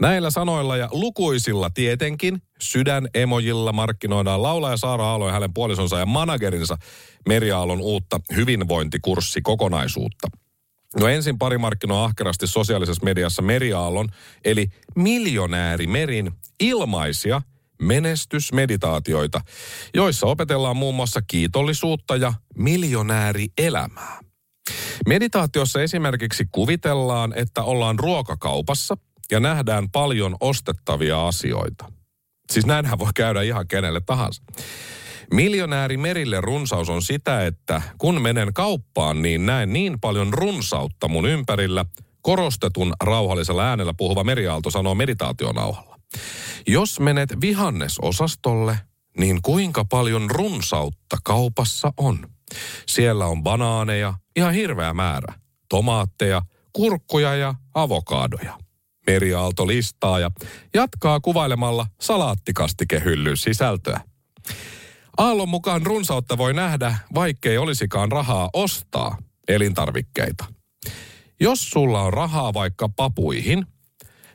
Näillä 0.00 0.30
sanoilla 0.30 0.76
ja 0.76 0.88
lukuisilla 0.92 1.70
tietenkin 1.70 2.42
sydänemojilla 2.60 3.72
markkinoidaan 3.72 4.42
laulaja 4.42 4.76
Saara 4.76 5.04
Aalo 5.04 5.26
ja 5.26 5.32
hänen 5.32 5.54
puolisonsa 5.54 5.98
ja 5.98 6.06
managerinsa 6.06 6.76
Meriaalon 7.28 7.80
uutta 7.80 8.20
hyvinvointikurssikokonaisuutta. 8.36 10.28
No 11.00 11.08
ensin 11.08 11.38
pari 11.38 11.58
markkinoa 11.58 12.04
ahkerasti 12.04 12.46
sosiaalisessa 12.46 13.04
mediassa 13.04 13.42
Meriaalon, 13.42 14.08
eli 14.44 14.68
miljonääri 14.96 15.86
Merin 15.86 16.32
ilmaisia 16.60 17.42
menestysmeditaatioita, 17.82 19.40
joissa 19.94 20.26
opetellaan 20.26 20.76
muun 20.76 20.94
muassa 20.94 21.22
kiitollisuutta 21.26 22.16
ja 22.16 22.32
miljonäärielämää. 22.56 24.20
Meditaatiossa 25.08 25.82
esimerkiksi 25.82 26.48
kuvitellaan, 26.52 27.32
että 27.36 27.62
ollaan 27.62 27.98
ruokakaupassa 27.98 28.96
ja 29.30 29.40
nähdään 29.40 29.90
paljon 29.90 30.36
ostettavia 30.40 31.26
asioita. 31.28 31.92
Siis 32.52 32.66
näinhän 32.66 32.98
voi 32.98 33.10
käydä 33.14 33.42
ihan 33.42 33.68
kenelle 33.68 34.00
tahansa. 34.00 34.42
Miljonääri 35.32 35.96
Merille 35.96 36.40
runsaus 36.40 36.88
on 36.88 37.02
sitä, 37.02 37.46
että 37.46 37.82
kun 37.98 38.22
menen 38.22 38.52
kauppaan, 38.54 39.22
niin 39.22 39.46
näen 39.46 39.72
niin 39.72 40.00
paljon 40.00 40.34
runsautta 40.34 41.08
mun 41.08 41.26
ympärillä, 41.26 41.84
korostetun 42.22 42.92
rauhallisella 43.02 43.64
äänellä 43.64 43.94
puhuva 43.96 44.24
Meriaalto 44.24 44.70
sanoo 44.70 44.94
meditaationauhalla. 44.94 45.98
Jos 46.66 47.00
menet 47.00 47.40
vihannesosastolle, 47.40 48.78
niin 49.18 49.42
kuinka 49.42 49.84
paljon 49.84 50.30
runsautta 50.30 51.16
kaupassa 51.24 51.92
on? 51.96 52.26
Siellä 52.86 53.26
on 53.26 53.42
banaaneja, 53.42 54.14
ihan 54.36 54.54
hirveä 54.54 54.94
määrä, 54.94 55.34
tomaatteja, 55.68 56.42
kurkkuja 56.72 57.34
ja 57.34 57.54
avokaadoja. 57.74 58.58
Meriaalto 59.06 59.66
listaa 59.66 60.18
ja 60.18 60.30
jatkaa 60.74 61.20
kuvailemalla 61.20 61.86
salaattikastikehyllyn 62.00 63.36
sisältöä. 63.36 64.00
Aallon 65.18 65.48
mukaan 65.48 65.86
runsautta 65.86 66.38
voi 66.38 66.54
nähdä, 66.54 66.96
vaikkei 67.14 67.58
olisikaan 67.58 68.12
rahaa 68.12 68.50
ostaa 68.52 69.18
elintarvikkeita. 69.48 70.44
Jos 71.40 71.70
sulla 71.70 72.02
on 72.02 72.12
rahaa 72.12 72.54
vaikka 72.54 72.88
papuihin, 72.88 73.66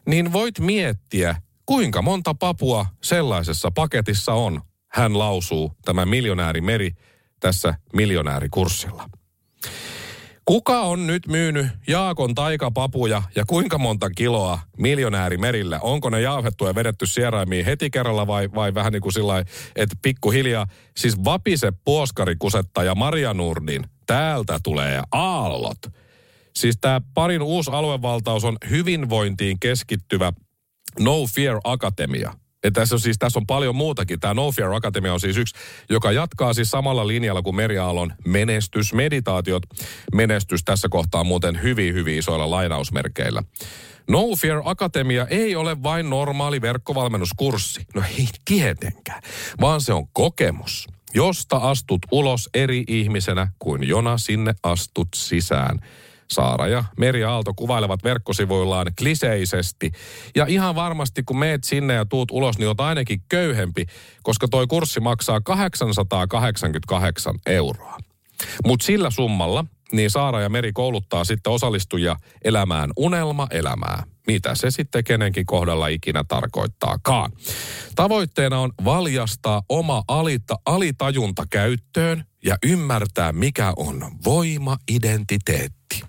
niin 0.07 0.33
voit 0.33 0.59
miettiä, 0.59 1.35
kuinka 1.65 2.01
monta 2.01 2.33
papua 2.33 2.85
sellaisessa 3.03 3.71
paketissa 3.71 4.33
on, 4.33 4.61
hän 4.87 5.19
lausuu 5.19 5.71
tämä 5.85 6.05
miljonäärimeri 6.05 6.91
tässä 7.39 7.73
miljonäärikurssilla. 7.93 9.09
Kuka 10.47 10.81
on 10.81 11.07
nyt 11.07 11.27
myynyt 11.27 11.67
Jaakon 11.87 12.35
taikapapuja 12.35 13.23
ja 13.35 13.45
kuinka 13.45 13.77
monta 13.77 14.09
kiloa 14.09 14.59
miljonäärimerillä? 14.77 15.79
Onko 15.81 16.09
ne 16.09 16.21
jauhettu 16.21 16.65
ja 16.65 16.75
vedetty 16.75 17.05
sieraimiin 17.05 17.65
heti 17.65 17.89
kerralla 17.89 18.27
vai, 18.27 18.49
vai 18.55 18.73
vähän 18.73 18.93
niin 18.93 19.01
kuin 19.01 19.13
sillä 19.13 19.43
että 19.75 19.95
pikkuhiljaa, 20.01 20.67
siis 20.97 21.23
Vapise 21.25 21.73
puoskarikusettaja 21.85 22.95
Maria 22.95 23.33
Nurdin, 23.33 23.85
täältä 24.05 24.59
tulee 24.63 25.01
aallot. 25.11 25.77
Siis 26.55 26.77
tämä 26.81 27.01
parin 27.13 27.41
uusi 27.41 27.71
aluevaltaus 27.71 28.43
on 28.43 28.57
hyvinvointiin 28.69 29.59
keskittyvä 29.59 30.33
No 30.99 31.25
Fear 31.35 31.59
Akatemia. 31.63 32.33
Ja 32.63 32.71
tässä 32.71 32.95
on 32.95 32.99
siis 32.99 33.17
tässä 33.19 33.39
on 33.39 33.47
paljon 33.47 33.75
muutakin. 33.75 34.19
Tämä 34.19 34.33
No 34.33 34.51
Fear 34.51 34.73
Akatemia 34.73 35.13
on 35.13 35.19
siis 35.19 35.37
yksi, 35.37 35.55
joka 35.89 36.11
jatkaa 36.11 36.53
siis 36.53 36.71
samalla 36.71 37.07
linjalla 37.07 37.41
kuin 37.41 37.55
Meriaalon 37.55 38.13
menestys, 38.25 38.93
meditaatiot. 38.93 39.63
Menestys 40.13 40.63
tässä 40.63 40.89
kohtaa 40.89 41.23
muuten 41.23 41.63
hyvin, 41.63 41.93
hyvin 41.93 42.17
isoilla 42.17 42.51
lainausmerkeillä. 42.51 43.43
No 44.09 44.35
Fear 44.41 44.61
Akatemia 44.65 45.27
ei 45.29 45.55
ole 45.55 45.83
vain 45.83 46.09
normaali 46.09 46.61
verkkovalmennuskurssi. 46.61 47.85
No 47.95 48.03
ei 48.17 48.27
tietenkään, 48.45 49.21
vaan 49.61 49.81
se 49.81 49.93
on 49.93 50.07
kokemus, 50.13 50.87
josta 51.13 51.57
astut 51.57 52.01
ulos 52.11 52.49
eri 52.53 52.83
ihmisenä 52.87 53.47
kuin 53.59 53.87
jona 53.87 54.17
sinne 54.17 54.53
astut 54.63 55.07
sisään. 55.15 55.79
Saara 56.31 56.67
ja 56.67 56.83
Meri 56.97 57.23
Aalto 57.23 57.53
kuvailevat 57.53 58.03
verkkosivuillaan 58.03 58.87
kliseisesti. 58.97 59.91
Ja 60.35 60.45
ihan 60.45 60.75
varmasti 60.75 61.23
kun 61.23 61.39
meet 61.39 61.63
sinne 61.63 61.93
ja 61.93 62.05
tuut 62.05 62.31
ulos, 62.31 62.57
niin 62.57 62.67
oot 62.67 62.79
ainakin 62.79 63.21
köyhempi, 63.29 63.85
koska 64.23 64.47
toi 64.47 64.67
kurssi 64.67 64.99
maksaa 64.99 65.41
888 65.41 67.35
euroa. 67.45 67.97
Mutta 68.65 68.85
sillä 68.85 69.09
summalla 69.09 69.65
niin 69.91 70.09
Saara 70.09 70.41
ja 70.41 70.49
Meri 70.49 70.73
kouluttaa 70.73 71.23
sitten 71.23 71.53
osallistujia 71.53 72.15
elämään 72.43 72.89
unelma-elämää. 72.97 74.03
Mitä 74.27 74.55
se 74.55 74.71
sitten 74.71 75.03
kenenkin 75.03 75.45
kohdalla 75.45 75.87
ikinä 75.87 76.23
tarkoittaakaan. 76.27 77.31
Tavoitteena 77.95 78.59
on 78.59 78.71
valjastaa 78.85 79.61
oma 79.69 80.03
alita, 80.07 80.55
alitajunta 80.65 81.43
käyttöön 81.49 82.23
ja 82.45 82.57
ymmärtää, 82.65 83.31
mikä 83.31 83.73
on 83.75 84.11
voima-identiteetti. 84.25 86.01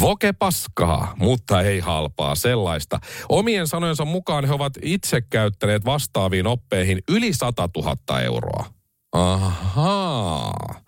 Voke 0.00 0.32
paskaa, 0.32 1.14
mutta 1.18 1.62
ei 1.62 1.80
halpaa 1.80 2.34
sellaista. 2.34 3.00
Omien 3.28 3.66
sanojensa 3.66 4.04
mukaan 4.04 4.44
he 4.44 4.52
ovat 4.52 4.72
itse 4.82 5.20
käyttäneet 5.20 5.84
vastaaviin 5.84 6.46
oppeihin 6.46 6.98
yli 7.08 7.32
100 7.32 7.68
000 7.76 8.20
euroa. 8.20 8.64
Ahaa. 9.12 10.80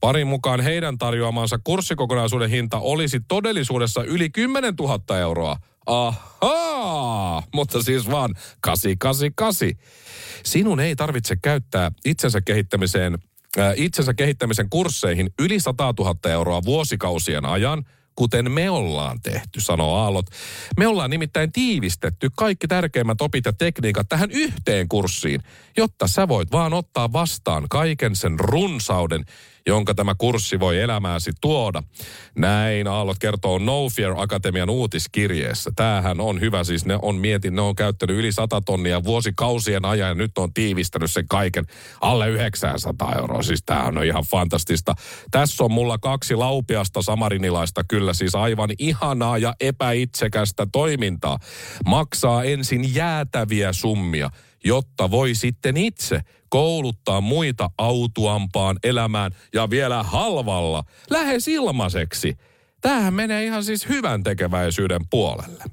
Parin 0.00 0.26
mukaan 0.26 0.60
heidän 0.60 0.98
tarjoamansa 0.98 1.58
kurssikokonaisuuden 1.64 2.50
hinta 2.50 2.78
olisi 2.78 3.20
todellisuudessa 3.28 4.04
yli 4.04 4.30
10 4.30 4.74
000 4.78 5.18
euroa. 5.18 5.56
Ahaa, 5.86 7.42
mutta 7.54 7.82
siis 7.82 8.10
vaan 8.10 8.34
888. 8.60 9.68
Sinun 10.44 10.80
ei 10.80 10.96
tarvitse 10.96 11.36
käyttää 11.42 11.90
itsensä 12.04 12.40
kehittämiseen, 12.40 13.18
äh, 13.58 13.72
itsensä 13.76 14.14
kehittämisen 14.14 14.70
kursseihin 14.70 15.30
yli 15.38 15.60
100 15.60 15.94
000 15.98 16.30
euroa 16.30 16.62
vuosikausien 16.64 17.44
ajan– 17.44 17.84
kuten 18.16 18.52
me 18.52 18.70
ollaan 18.70 19.20
tehty, 19.22 19.60
sanoo 19.60 19.96
Aallot. 19.96 20.26
Me 20.76 20.86
ollaan 20.86 21.10
nimittäin 21.10 21.52
tiivistetty 21.52 22.30
kaikki 22.36 22.68
tärkeimmät 22.68 23.20
opit 23.20 23.44
ja 23.44 23.52
tekniikat 23.52 24.08
tähän 24.08 24.30
yhteen 24.30 24.88
kurssiin, 24.88 25.40
jotta 25.76 26.08
sä 26.08 26.28
voit 26.28 26.52
vaan 26.52 26.72
ottaa 26.72 27.12
vastaan 27.12 27.66
kaiken 27.70 28.16
sen 28.16 28.40
runsauden, 28.40 29.24
jonka 29.66 29.94
tämä 29.94 30.14
kurssi 30.18 30.60
voi 30.60 30.80
elämääsi 30.80 31.30
tuoda. 31.40 31.82
Näin 32.36 32.86
Aallot 32.86 33.18
kertoo 33.18 33.58
No 33.58 33.88
Fear 33.88 34.14
Akatemian 34.16 34.70
uutiskirjeessä. 34.70 35.70
Tämähän 35.76 36.20
on 36.20 36.40
hyvä, 36.40 36.64
siis 36.64 36.86
ne 36.86 36.98
on 37.02 37.16
mietin, 37.16 37.54
ne 37.54 37.60
on 37.60 37.76
käyttänyt 37.76 38.16
yli 38.16 38.32
100 38.32 38.60
tonnia 38.60 39.04
vuosikausien 39.04 39.84
ajan 39.84 40.08
ja 40.08 40.14
nyt 40.14 40.38
on 40.38 40.52
tiivistänyt 40.54 41.10
sen 41.10 41.28
kaiken 41.28 41.64
alle 42.00 42.28
900 42.28 43.14
euroa. 43.18 43.42
Siis 43.42 43.62
tämähän 43.66 43.98
on 43.98 44.04
ihan 44.04 44.24
fantastista. 44.30 44.94
Tässä 45.30 45.64
on 45.64 45.72
mulla 45.72 45.98
kaksi 45.98 46.34
laupiasta 46.34 47.02
samarinilaista 47.02 47.84
kyllä, 47.88 48.12
siis 48.12 48.34
aivan 48.34 48.70
ihanaa 48.78 49.38
ja 49.38 49.54
epäitsekästä 49.60 50.66
toimintaa. 50.72 51.38
Maksaa 51.86 52.44
ensin 52.44 52.94
jäätäviä 52.94 53.72
summia 53.72 54.30
jotta 54.64 55.10
voi 55.10 55.34
sitten 55.34 55.76
itse 55.76 56.20
kouluttaa 56.48 57.20
muita 57.20 57.70
autuampaan 57.78 58.76
elämään 58.84 59.32
ja 59.54 59.70
vielä 59.70 60.02
halvalla, 60.02 60.84
lähes 61.10 61.48
ilmaiseksi. 61.48 62.36
Tämähän 62.80 63.14
menee 63.14 63.44
ihan 63.44 63.64
siis 63.64 63.88
hyvän 63.88 64.22
tekeväisyyden 64.22 65.00
puolelle. 65.10 65.64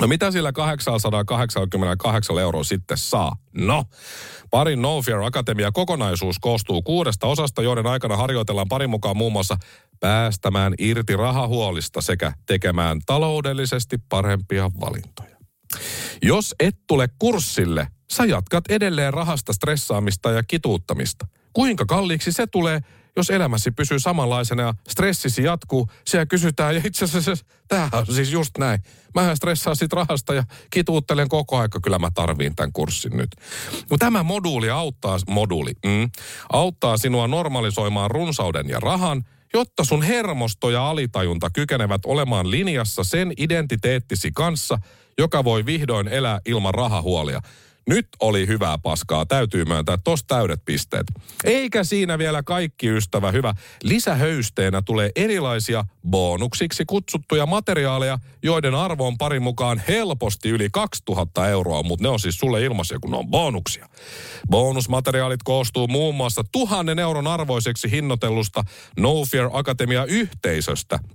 No 0.00 0.06
mitä 0.06 0.30
sillä 0.30 0.52
888 0.52 2.38
euroa 2.38 2.64
sitten 2.64 2.98
saa? 2.98 3.36
No, 3.54 3.84
parin 4.50 4.82
No 4.82 5.02
Fear 5.02 5.22
Akatemia 5.22 5.72
kokonaisuus 5.72 6.36
koostuu 6.40 6.82
kuudesta 6.82 7.26
osasta, 7.26 7.62
joiden 7.62 7.86
aikana 7.86 8.16
harjoitellaan 8.16 8.68
parin 8.68 8.90
mukaan 8.90 9.16
muun 9.16 9.32
muassa 9.32 9.56
päästämään 10.00 10.74
irti 10.78 11.16
rahahuolista 11.16 12.00
sekä 12.00 12.32
tekemään 12.46 13.00
taloudellisesti 13.06 13.98
parempia 14.08 14.70
valintoja. 14.80 15.33
Jos 16.22 16.54
et 16.60 16.76
tule 16.86 17.08
kurssille, 17.18 17.88
sä 18.12 18.24
jatkat 18.24 18.64
edelleen 18.68 19.14
rahasta 19.14 19.52
stressaamista 19.52 20.30
ja 20.30 20.42
kituuttamista. 20.42 21.26
Kuinka 21.52 21.84
kalliiksi 21.86 22.32
se 22.32 22.46
tulee, 22.46 22.80
jos 23.16 23.30
elämäsi 23.30 23.70
pysyy 23.70 23.98
samanlaisena 23.98 24.62
ja 24.62 24.74
stressisi 24.88 25.42
jatkuu, 25.42 25.88
siellä 26.06 26.26
kysytään, 26.26 26.74
ja 26.74 26.80
itse 26.84 27.04
asiassa 27.04 27.44
tämähän 27.68 27.90
on 27.94 28.14
siis 28.14 28.32
just 28.32 28.58
näin. 28.58 28.80
Mähän 29.14 29.36
stressaan 29.36 29.76
sit 29.76 29.92
rahasta 29.92 30.34
ja 30.34 30.44
kituuttelen 30.70 31.28
koko 31.28 31.58
aika, 31.58 31.80
kyllä 31.80 31.98
mä 31.98 32.10
tarviin 32.14 32.56
tämän 32.56 32.72
kurssin 32.72 33.16
nyt. 33.16 33.30
No 33.90 33.98
tämä 33.98 34.22
moduuli 34.22 34.70
auttaa, 34.70 35.18
moduuli, 35.28 35.72
mm, 35.86 36.10
auttaa 36.52 36.96
sinua 36.96 37.28
normalisoimaan 37.28 38.10
runsauden 38.10 38.68
ja 38.68 38.80
rahan, 38.80 39.24
jotta 39.54 39.84
sun 39.84 40.02
hermosto 40.02 40.70
ja 40.70 40.90
alitajunta 40.90 41.50
kykenevät 41.50 42.00
olemaan 42.06 42.50
linjassa 42.50 43.04
sen 43.04 43.32
identiteettisi 43.36 44.30
kanssa, 44.34 44.78
joka 45.18 45.44
voi 45.44 45.66
vihdoin 45.66 46.08
elää 46.08 46.40
ilman 46.46 46.74
rahahuolia. 46.74 47.40
Nyt 47.88 48.08
oli 48.20 48.46
hyvää 48.46 48.78
paskaa, 48.78 49.26
täytyy 49.26 49.64
myöntää, 49.64 49.98
tos 50.04 50.24
täydet 50.24 50.60
pisteet. 50.64 51.06
Eikä 51.44 51.84
siinä 51.84 52.18
vielä 52.18 52.42
kaikki 52.42 52.88
ystävä 52.88 53.30
hyvä. 53.30 53.54
Lisähöysteenä 53.82 54.82
tulee 54.82 55.10
erilaisia 55.16 55.84
bonuksiksi 56.10 56.84
kutsuttuja 56.86 57.46
materiaaleja, 57.46 58.18
joiden 58.42 58.74
arvo 58.74 59.06
on 59.06 59.18
parin 59.18 59.42
mukaan 59.42 59.82
helposti 59.88 60.48
yli 60.48 60.68
2000 60.72 61.48
euroa, 61.48 61.82
mutta 61.82 62.02
ne 62.02 62.08
on 62.08 62.20
siis 62.20 62.38
sulle 62.38 62.62
ilmaisia, 62.62 62.98
kun 63.00 63.10
ne 63.10 63.16
on 63.16 63.30
bonuksia. 63.30 63.88
Bonusmateriaalit 64.50 65.42
koostuu 65.42 65.88
muun 65.88 66.14
muassa 66.14 66.42
tuhannen 66.52 66.98
euron 66.98 67.26
arvoiseksi 67.26 67.90
hinnoitellusta 67.90 68.64
No 68.98 69.24
Fear 69.30 69.50
Akatemia 69.52 70.04
yhteisöstä– 70.04 70.98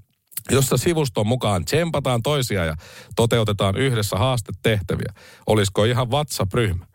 jossa 0.49 0.77
sivuston 0.77 1.27
mukaan 1.27 1.65
tsempataan 1.65 2.23
toisia 2.23 2.65
ja 2.65 2.75
toteutetaan 3.15 3.77
yhdessä 3.77 4.17
haastetehtäviä. 4.17 5.13
Olisiko 5.47 5.85
ihan 5.85 6.11
WhatsApp-ryhmä? 6.11 6.85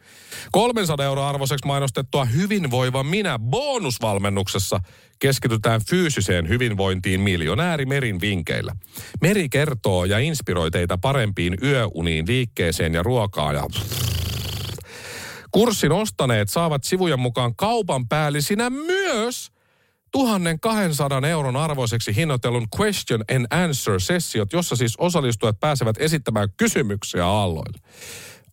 300 0.53 1.07
euroa 1.07 1.29
arvoiseksi 1.29 1.67
mainostettua 1.67 2.25
hyvinvoiva 2.25 3.03
minä 3.03 3.39
bonusvalmennuksessa 3.39 4.81
keskitytään 5.19 5.81
fyysiseen 5.91 6.49
hyvinvointiin 6.49 7.21
miljonääri 7.21 7.87
Merin 7.87 8.21
vinkeillä. 8.21 8.77
Meri 9.21 9.49
kertoo 9.49 10.05
ja 10.05 10.19
inspiroi 10.19 10.71
teitä 10.71 10.99
parempiin 10.99 11.57
yöuniin, 11.63 12.27
liikkeeseen 12.27 12.95
ja 12.95 13.03
ruokaan 13.03 13.55
ja 13.55 13.65
Kurssin 15.51 15.93
ostaneet 15.93 16.49
saavat 16.49 16.85
sivujen 16.85 17.21
mukaan 17.21 17.57
kaupan 17.57 18.09
päällisinä 18.09 18.71
myös 18.71 19.54
1200 20.15 21.29
euron 21.29 21.57
arvoiseksi 21.57 22.17
hinnoitellun 22.17 22.67
question 22.81 23.25
and 23.35 23.47
answer 23.51 24.01
sessiot, 24.01 24.53
jossa 24.53 24.77
siis 24.77 24.97
osallistujat 24.97 25.61
pääsevät 25.61 25.97
esittämään 25.99 26.49
kysymyksiä 26.57 27.27
aalloille. 27.27 27.79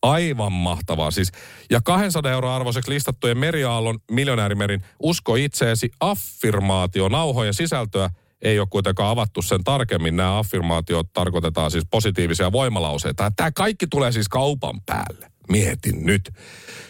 Aivan 0.02 0.52
mahtavaa 0.52 1.12
siis. 1.12 1.32
Ja 1.70 1.82
200 1.82 2.32
euroa 2.32 2.56
arvoiseksi 2.56 2.92
listattujen 2.92 3.38
Meriaallon 3.38 4.00
miljonäärimerin 4.12 4.84
Usko 5.04 5.36
itseesi 5.36 5.92
affirmaatio 6.00 7.10
nauhojen 7.10 7.54
sisältöä 7.54 8.10
ei 8.42 8.60
ole 8.60 8.68
kuitenkaan 8.70 9.10
avattu 9.10 9.42
sen 9.42 9.64
tarkemmin. 9.64 10.16
Nämä 10.16 10.38
affirmaatiot 10.38 11.14
tarkoitetaan 11.14 11.72
siis 11.72 11.84
positiivisia 11.92 12.52
voimalauseita. 12.52 13.32
Tämä 13.36 13.52
kaikki 13.52 13.88
tulee 13.88 14.12
siis 14.12 14.28
kaupan 14.30 14.82
päälle. 14.86 15.31
Mietin 15.50 16.06
nyt. 16.06 16.34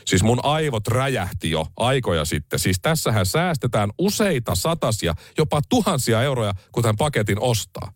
Siis 0.06 0.24
mun 0.24 0.40
aivot 0.44 0.88
räjähti 0.88 1.52
jo 1.52 1.68
aikoja 1.78 2.26
sitten. 2.26 2.60
Siis 2.60 2.80
tässähän 2.82 3.26
säästetään 3.26 3.90
useita 3.98 4.56
satasia, 4.56 5.14
jopa 5.38 5.62
tuhansia 5.70 6.24
euroja, 6.24 6.54
kun 6.72 6.84
tämän 6.84 6.98
paketin 6.98 7.40
ostaa. 7.40 7.92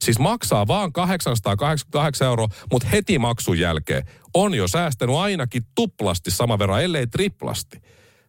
Siis 0.00 0.18
maksaa 0.18 0.66
vaan 0.66 0.92
888 0.92 2.26
euroa, 2.26 2.48
mutta 2.72 2.88
heti 2.88 3.18
maksun 3.18 3.58
jälkeen 3.58 4.02
on 4.34 4.54
jo 4.54 4.68
säästänyt 4.68 5.16
ainakin 5.16 5.62
tuplasti 5.74 6.30
sama 6.30 6.58
verran, 6.58 6.82
ellei 6.82 7.06
triplasti. 7.06 7.82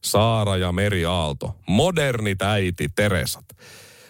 Saara 0.03 0.57
ja 0.57 0.71
Meri 0.71 1.05
Aalto, 1.05 1.55
modernit 1.67 2.41
äiti 2.41 2.89
Teresat. 2.95 3.45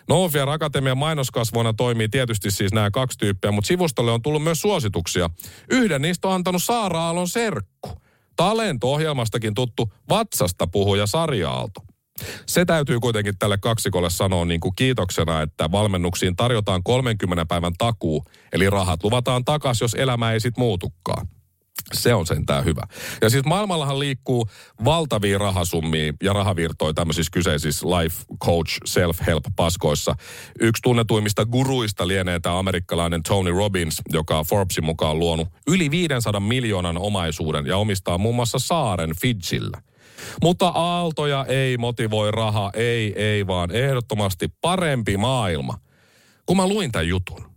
Noviar 0.09 0.49
Akatemian 0.49 0.97
mainoskasvoina 0.97 1.73
toimii 1.73 2.09
tietysti 2.09 2.51
siis 2.51 2.73
nämä 2.73 2.91
kaksi 2.91 3.17
tyyppiä, 3.17 3.51
mutta 3.51 3.67
sivustolle 3.67 4.11
on 4.11 4.21
tullut 4.21 4.43
myös 4.43 4.61
suosituksia. 4.61 5.29
Yhden 5.69 6.01
niistä 6.01 6.27
on 6.27 6.33
antanut 6.33 6.63
Saara 6.63 7.01
Aallon 7.01 7.27
serkku. 7.27 7.89
Talento-ohjelmastakin 8.35 9.53
tuttu 9.53 9.93
vatsasta 10.09 10.67
puhuja 10.67 11.07
Sarja 11.07 11.51
Aalto. 11.51 11.81
Se 12.45 12.65
täytyy 12.65 12.99
kuitenkin 12.99 13.37
tälle 13.37 13.57
kaksikolle 13.57 14.09
sanoa 14.09 14.45
niin 14.45 14.59
kuin 14.59 14.75
kiitoksena, 14.75 15.41
että 15.41 15.71
valmennuksiin 15.71 16.35
tarjotaan 16.35 16.83
30 16.83 17.45
päivän 17.45 17.73
takuu, 17.77 18.23
eli 18.53 18.69
rahat 18.69 19.03
luvataan 19.03 19.45
takaisin, 19.45 19.85
jos 19.85 19.93
elämä 19.93 20.31
ei 20.31 20.39
sit 20.39 20.57
muutukaan. 20.57 21.27
Se 21.93 22.13
on 22.13 22.25
sentään 22.25 22.65
hyvä. 22.65 22.81
Ja 23.21 23.29
siis 23.29 23.45
maailmallahan 23.45 23.99
liikkuu 23.99 24.49
valtavia 24.85 25.37
rahasummia 25.37 26.13
ja 26.23 26.33
rahavirtoja 26.33 26.93
tämmöisissä 26.93 27.31
kyseisissä 27.31 27.87
life 27.87 28.23
coach 28.45 28.77
self-help 28.89 29.43
paskoissa. 29.55 30.15
Yksi 30.59 30.81
tunnetuimmista 30.81 31.45
guruista 31.45 32.07
lienee 32.07 32.39
tämä 32.39 32.59
amerikkalainen 32.59 33.23
Tony 33.23 33.51
Robbins, 33.51 34.01
joka 34.09 34.43
Forbesin 34.43 34.85
mukaan 34.85 35.19
luonut 35.19 35.47
yli 35.67 35.91
500 35.91 36.39
miljoonan 36.39 36.97
omaisuuden 36.97 37.65
ja 37.65 37.77
omistaa 37.77 38.17
muun 38.17 38.35
muassa 38.35 38.59
saaren 38.59 39.15
Fidjillä. 39.21 39.81
Mutta 40.41 40.67
aaltoja 40.67 41.45
ei 41.45 41.77
motivoi 41.77 42.31
raha, 42.31 42.71
ei, 42.73 43.23
ei 43.23 43.47
vaan 43.47 43.71
ehdottomasti 43.71 44.47
parempi 44.61 45.17
maailma. 45.17 45.79
Kun 46.45 46.57
mä 46.57 46.67
luin 46.67 46.91
tämän 46.91 47.07
jutun, 47.07 47.54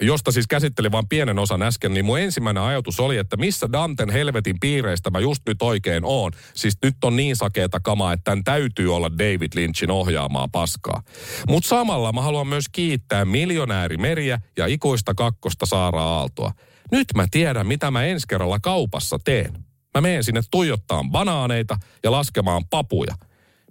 josta 0.00 0.32
siis 0.32 0.46
käsittelin 0.46 0.92
vain 0.92 1.08
pienen 1.08 1.38
osan 1.38 1.62
äsken, 1.62 1.94
niin 1.94 2.04
mun 2.04 2.18
ensimmäinen 2.18 2.62
ajatus 2.62 3.00
oli, 3.00 3.16
että 3.16 3.36
missä 3.36 3.72
Danten 3.72 4.10
helvetin 4.10 4.60
piireistä 4.60 5.10
mä 5.10 5.18
just 5.18 5.42
nyt 5.46 5.62
oikein 5.62 6.04
oon. 6.04 6.32
Siis 6.54 6.78
nyt 6.82 6.96
on 7.04 7.16
niin 7.16 7.36
sakeeta 7.36 7.80
kamaa, 7.80 8.12
että 8.12 8.24
tämän 8.24 8.44
täytyy 8.44 8.96
olla 8.96 9.10
David 9.12 9.52
Lynchin 9.54 9.90
ohjaamaa 9.90 10.48
paskaa. 10.52 11.02
Mutta 11.48 11.68
samalla 11.68 12.12
mä 12.12 12.22
haluan 12.22 12.46
myös 12.46 12.64
kiittää 12.72 13.24
miljonääri 13.24 13.96
Meriä 13.96 14.40
ja 14.56 14.66
ikuista 14.66 15.14
kakkosta 15.14 15.66
Saara 15.66 16.02
Aaltoa. 16.02 16.52
Nyt 16.92 17.06
mä 17.14 17.26
tiedän, 17.30 17.66
mitä 17.66 17.90
mä 17.90 18.04
ensi 18.04 18.26
kerralla 18.28 18.60
kaupassa 18.60 19.18
teen. 19.24 19.52
Mä 19.94 20.00
menen 20.00 20.24
sinne 20.24 20.40
tuijottaa 20.50 21.04
banaaneita 21.10 21.76
ja 22.02 22.10
laskemaan 22.10 22.62
papuja. 22.70 23.14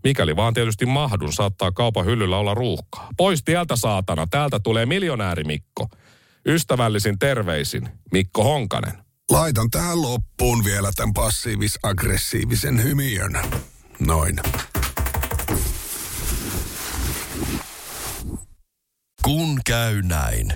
Mikäli 0.04 0.36
vaan 0.36 0.54
tietysti 0.54 0.86
mahdun, 0.86 1.34
saattaa 1.34 1.72
kaupan 1.72 2.06
hyllyllä 2.06 2.38
olla 2.38 2.54
ruuhkaa. 2.54 3.10
Pois 3.18 3.44
tieltä 3.44 3.76
saatana, 3.76 4.28
täältä 4.28 4.60
tulee 4.60 4.86
miljonääri 4.86 5.44
Mikko. 5.44 5.88
Ystävällisin 6.48 7.20
terveisin, 7.20 7.90
Mikko 8.12 8.44
Honkanen. 8.44 8.94
Laitan 9.32 9.70
tähän 9.70 10.02
loppuun 10.02 10.66
vielä 10.66 10.92
tämän 10.96 11.14
passiivis-aggressiivisen 11.14 12.84
hymiön. 12.84 13.40
Noin. 14.00 14.40
Kun 19.24 19.60
käy 19.66 20.02
näin. 20.02 20.54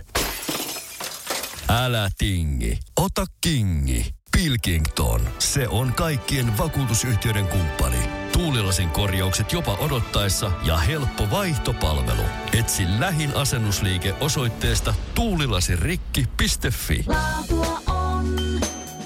Älä 1.69 2.10
tingi, 2.17 2.80
ota 2.99 3.25
kingi. 3.41 4.13
Pilkington, 4.38 5.30
se 5.39 5.67
on 5.67 5.93
kaikkien 5.93 6.58
vakuutusyhtiöiden 6.58 7.47
kumppani. 7.47 8.11
Tuulilasin 8.31 8.89
korjaukset 8.89 9.53
jopa 9.53 9.77
odottaessa 9.79 10.51
ja 10.63 10.77
helppo 10.77 11.27
vaihtopalvelu. 11.31 12.21
Etsi 12.59 12.83
lähin 12.99 13.35
asennusliike 13.35 14.13
osoitteesta 14.19 14.93
tuulilasirikki.fi. 15.15 17.05
Laatua 17.07 17.81
on 17.87 18.35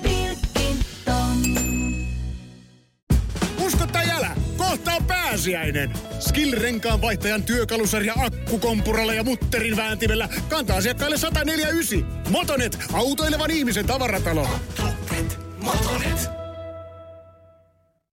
Pilkington. 0.04 1.38
Usko 3.60 3.88
tai 3.88 4.10
älä, 4.10 4.36
kohta 4.58 4.94
on 4.94 5.04
pääsiäinen. 5.04 5.94
Skill-renkaan 6.20 7.02
vaihtajan 7.02 7.44
työkalusarja 7.44 8.14
akkukompuralla 8.18 9.14
ja 9.14 9.24
mutterin 9.24 9.78
vääntimellä 9.78 10.30
kantaa 10.50 10.78
asiakkaille 10.78 11.18
149. 11.18 12.30
Motonet, 12.30 12.78
autoilevan 12.94 13.52
ihmisen 13.52 13.86
tavaratalo. 13.86 14.48
Motonet, 14.82 15.40
Motonet. 15.62 16.45